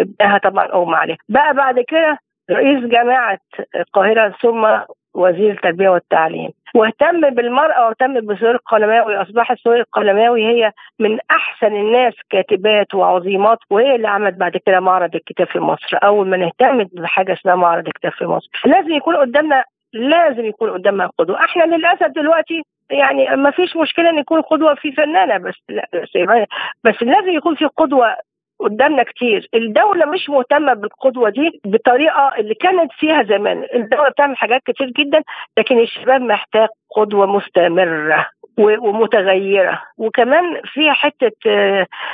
ابنها 0.00 0.38
طبعا 0.38 0.66
اغمى 0.66 0.96
عليه 0.96 1.16
بقى 1.28 1.54
بعد 1.54 1.80
كده 1.80 2.18
رئيس 2.50 2.84
جامعه 2.84 3.38
القاهرة 3.74 4.34
ثم 4.42 4.66
وزير 5.14 5.50
التربية 5.50 5.88
والتعليم. 5.88 6.50
واهتم 6.76 7.30
بالمرأة 7.30 7.86
واهتم 7.86 8.20
بسهير 8.20 8.54
القلماوي. 8.54 9.22
أصبحت 9.22 9.58
سهير 9.58 9.80
القلماوي 9.80 10.44
هي 10.44 10.72
من 10.98 11.18
أحسن 11.30 11.76
الناس 11.76 12.14
كاتبات 12.30 12.94
وعظيمات 12.94 13.58
وهي 13.70 13.94
اللي 13.94 14.08
عملت 14.08 14.34
بعد 14.34 14.56
كده 14.56 14.80
معرض 14.80 15.14
الكتاب 15.14 15.46
في 15.46 15.58
مصر. 15.58 15.98
أول 16.04 16.28
ما 16.28 16.46
اهتمت 16.46 16.88
بحاجة 16.92 17.32
اسمها 17.32 17.54
معرض 17.54 17.86
الكتاب 17.86 18.12
في 18.12 18.24
مصر. 18.24 18.48
لازم 18.64 18.92
يكون 18.92 19.16
قدامنا 19.16 19.64
لازم 19.92 20.44
يكون 20.44 20.70
قدامنا 20.70 21.10
قدوة. 21.18 21.44
إحنا 21.44 21.64
للأسف 21.64 22.06
دلوقتي 22.06 22.62
يعني 22.90 23.36
ما 23.36 23.50
فيش 23.50 23.76
مشكلة 23.76 24.10
إن 24.10 24.18
يكون 24.18 24.40
قدوة 24.40 24.74
في 24.74 24.92
فنانة 24.92 25.38
بس 25.38 25.54
لا 25.68 26.46
بس 26.84 27.02
لازم 27.02 27.28
يكون 27.28 27.54
في 27.54 27.64
قدوة 27.64 28.16
قدامنا 28.60 29.02
كتير. 29.02 29.48
الدولة 29.54 30.06
مش 30.06 30.28
مهتمة 30.28 30.74
بالقدوة 30.74 31.30
دي 31.30 31.60
بالطريقة 31.64 32.32
اللي 32.38 32.54
كانت 32.54 32.92
فيها 32.92 33.22
زمان. 33.22 33.66
الدولة 33.74 34.08
بتعمل 34.08 34.36
حاجات 34.36 34.60
كتير 34.66 34.90
جدا 34.90 35.22
لكن 35.58 35.78
الشباب 35.80 36.20
محتاج 36.20 36.68
قدوة 36.96 37.26
مستمرة. 37.26 38.26
ومتغيرة. 38.58 39.82
وكمان 39.98 40.60
فيها 40.64 40.92
حتة 40.92 41.30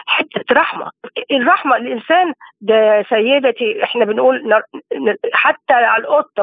حتة 0.07 0.45
رحمة. 0.53 0.91
الرحمة 1.31 1.77
الإنسان 1.77 2.33
ده 2.61 3.03
سيدتي 3.03 3.85
إحنا 3.85 4.05
بنقول 4.05 4.63
حتى 5.33 5.75
على 5.75 6.03
القطة 6.03 6.43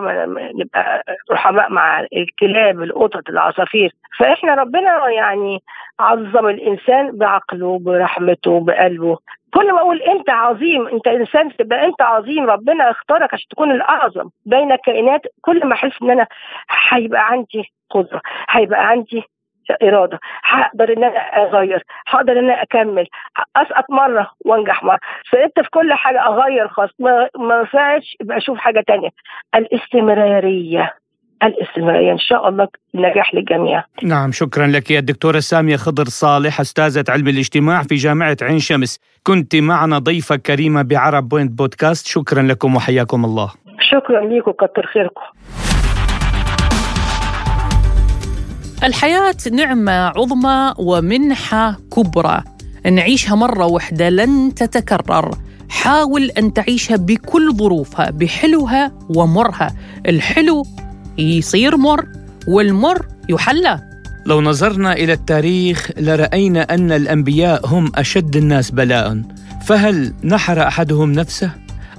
نبقى 0.60 1.04
رحماء 1.32 1.72
مع 1.72 2.00
الكلاب 2.16 2.82
القطط 2.84 3.30
العصافير. 3.30 3.92
فإحنا 4.20 4.56
ربنا 4.56 5.10
يعني 5.10 5.60
عظم 6.00 6.48
الإنسان 6.48 7.18
بعقله 7.18 7.80
برحمته 7.80 8.60
بقلبه. 8.66 9.18
كل 9.54 9.72
ما 9.74 9.80
أقول 9.80 10.02
أنت 10.02 10.30
عظيم 10.30 10.88
أنت 10.88 11.08
إنسان 11.08 11.56
تبقى 11.56 11.86
أنت 11.86 12.02
عظيم. 12.02 12.50
ربنا 12.50 12.92
اختارك 12.92 13.34
عشان 13.34 13.48
تكون 13.50 13.72
الأعظم 13.72 14.30
بين 14.46 14.72
الكائنات. 14.72 15.22
كل 15.42 15.66
ما 15.68 15.74
أحس 15.74 15.92
إن 16.02 16.12
أنا 16.12 16.28
هيبقى 16.90 17.28
عندي 17.28 17.72
قدرة 17.90 18.22
هيبقى 18.50 18.88
عندي 18.88 19.24
إرادة. 19.84 20.20
هقدر 20.44 20.94
إن 20.98 21.04
أنا 21.04 21.20
أغير 21.20 21.84
هقدر 22.08 22.34
إن 22.34 22.38
أنا 22.50 22.62
أكمل. 22.64 23.08
أسقط 23.56 23.86
مرة 23.90 24.32
وأنجح 24.46 24.84
مرة. 24.84 25.00
سقطت 25.32 25.60
في 25.60 25.70
كل 25.72 25.94
حاجة 25.94 26.28
أغير 26.28 26.68
خاص 26.68 26.90
ما 27.00 27.30
ما 27.40 27.60
ينفعش 27.60 28.16
يبقى 28.22 28.38
أشوف 28.38 28.58
حاجة 28.58 28.84
تانية. 28.88 29.10
الاستمرارية. 29.56 30.94
الاستمرارية. 31.44 32.12
إن 32.12 32.18
شاء 32.18 32.50
الله 32.50 32.68
النجاح 32.96 33.34
للجميع. 33.34 33.84
نعم 34.04 34.32
شكرا 34.32 34.68
لك 34.68 34.92
يا 34.92 35.00
الدكتورة 35.00 35.40
سامية 35.40 35.76
خضر 35.76 36.06
صالح 36.06 36.60
أستاذة 36.60 37.04
علم 37.10 37.28
الاجتماع 37.28 37.84
في 37.84 37.96
جامعة 37.96 38.38
عين 38.42 38.60
شمس. 38.60 39.00
كنت 39.24 39.56
معنا 39.56 39.98
ضيفة 39.98 40.36
كريمة 40.36 40.82
بعرب 40.82 41.30
بوينت 41.30 41.52
بودكاست. 41.52 42.08
شكرا 42.08 42.42
لكم 42.42 42.76
وحياكم 42.76 43.26
الله. 43.26 43.54
شكرا 43.80 44.26
لكم 44.26 44.52
كتر 44.52 44.86
خيركم. 44.86 45.22
الحياة 48.84 49.36
نعمة 49.52 49.92
عظمى 49.92 50.74
ومنحة 50.78 51.80
كبرى. 51.96 52.44
نعيشها 52.92 53.36
مرة 53.36 53.66
واحدة 53.66 54.10
لن 54.10 54.56
تتكرر. 54.56 55.38
حاول 55.70 56.32
أن 56.32 56.54
تعيشها 56.54 56.96
بكل 56.98 57.54
ظروفها 57.56 58.10
بحلوها 58.10 58.92
ومرها. 59.10 59.76
الحلو 60.08 60.66
يصير 61.18 61.78
مر 61.78 62.06
والمر 62.48 63.06
يحلى. 63.30 63.82
لو 64.26 64.42
نظرنا 64.42 64.94
إلى 64.94 65.14
التاريخ 65.14 65.92
لرأينا 65.98 66.74
أن 66.74 66.92
الأنبياء 66.92 67.68
هم 67.68 67.92
أشد 67.96 68.36
الناس 68.36 68.72
بلاء. 68.72 69.22
فهل 69.66 70.14
نحر 70.24 70.68
أحدهم 70.68 71.12
نفسه؟ 71.12 71.52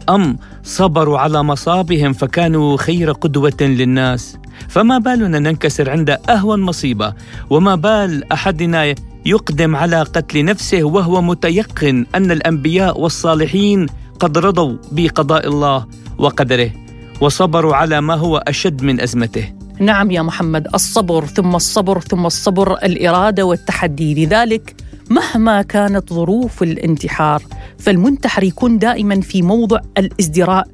أم 0.08 0.38
صبروا 0.64 1.18
على 1.18 1.42
مصابهم 1.42 2.12
فكانوا 2.12 2.76
خير 2.76 3.12
قدوة 3.12 3.60
للناس. 3.60 4.38
فما 4.68 4.98
بالنا 4.98 5.38
ننكسر 5.38 5.90
عند 5.90 6.10
اهون 6.28 6.60
مصيبه 6.60 7.12
وما 7.50 7.74
بال 7.74 8.32
أحدنا 8.32 8.94
يقدم 9.26 9.76
على 9.76 10.02
قتل 10.02 10.44
نفسه 10.44 10.84
وهو 10.84 11.22
متيقن 11.22 12.06
أن 12.14 12.30
الأنبياء 12.30 13.00
والصالحين 13.00 13.86
قد 14.20 14.38
رضوا 14.38 14.76
بقضاء 14.92 15.48
الله 15.48 15.86
وقدره 16.18 16.70
وصبروا 17.20 17.74
على 17.74 18.00
ما 18.00 18.14
هو 18.14 18.36
أشد 18.36 18.82
من 18.82 19.00
أزمته. 19.00 19.52
نعم 19.80 20.10
يا 20.10 20.22
محمد 20.22 20.66
الصبر 20.74 21.26
ثم 21.26 21.56
الصبر 21.56 22.00
ثم 22.00 22.26
الصبر 22.26 22.72
الإرادة 22.72 23.42
والتحدي. 23.44 24.26
لذلك 24.26 24.74
مهما 25.10 25.62
كانت 25.62 26.12
ظروف 26.12 26.62
الانتحار 26.62 27.42
فالمنتحر 27.78 28.42
يكون 28.42 28.78
دائما 28.78 29.20
في 29.20 29.42
موضع 29.42 29.80
الازدراء. 29.98 30.68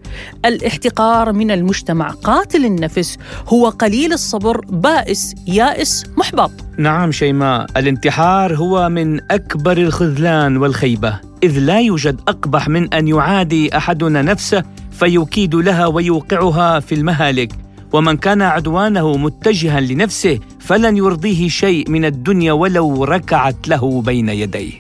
الاحتقار 0.44 1.33
من 1.33 1.51
المجتمع 1.51 2.09
قاتل 2.09 2.64
النفس 2.64 3.18
هو 3.49 3.68
قليل 3.68 4.12
الصبر 4.12 4.61
بائس 4.68 5.35
يائس 5.46 6.05
محبط. 6.16 6.51
نعم 6.79 7.12
شيماء 7.12 7.66
الانتحار 7.77 8.57
هو 8.57 8.88
من 8.88 9.20
أكبر 9.31 9.79
الخذلان 9.79 10.57
والخيبة. 10.57 11.20
إذ 11.42 11.59
لا 11.59 11.81
يوجد 11.81 12.20
أقبح 12.29 12.68
من 12.68 12.94
أن 12.94 13.09
يعادي 13.09 13.77
أحدنا 13.77 14.22
نفسه 14.22 14.64
فيكيد 14.90 15.55
لها 15.55 15.87
ويوقعها 15.87 16.81
في 16.81 16.94
المهالك. 16.94 17.53
ومن 17.92 18.16
كان 18.16 18.42
عدوانه 18.42 19.16
متجها 19.16 19.81
لنفسه 19.81 20.38
فلن 20.61 20.96
يرضيه 20.96 21.49
شيء 21.49 21.90
من 21.90 22.05
الدنيا 22.05 22.53
ولو 22.53 23.05
ركعت 23.05 23.68
له 23.68 24.03
بين 24.03 24.29
يديه. 24.29 24.72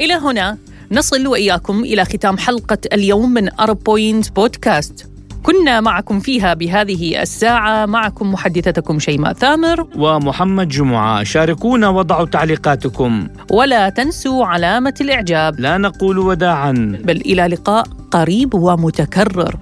إلى 0.00 0.14
هنا 0.14 0.58
نصل 0.92 1.26
وإياكم 1.26 1.80
إلى 1.84 2.04
ختام 2.04 2.38
حلقة 2.38 2.78
اليوم 2.92 3.30
من 3.34 3.60
أرب 3.60 3.84
بوينت 3.84 4.30
بودكاست. 4.36 5.06
كنا 5.48 5.80
معكم 5.80 6.20
فيها 6.20 6.54
بهذه 6.54 7.22
الساعة. 7.22 7.86
معكم 7.86 8.32
محدثتكم 8.32 8.98
شيماء 8.98 9.32
ثامر. 9.32 9.86
ومحمد 9.96 10.68
جمعة. 10.68 11.22
شاركونا 11.22 11.88
وضعوا 11.88 12.26
تعليقاتكم. 12.26 13.28
ولا 13.50 13.88
تنسوا 13.88 14.46
علامة 14.46 14.94
الإعجاب. 15.00 15.60
لا 15.60 15.78
نقول 15.78 16.18
وداعا. 16.18 16.98
بل 17.04 17.16
إلى 17.16 17.46
لقاء 17.46 17.86
قريب 18.10 18.54
ومتكرر. 18.54 19.56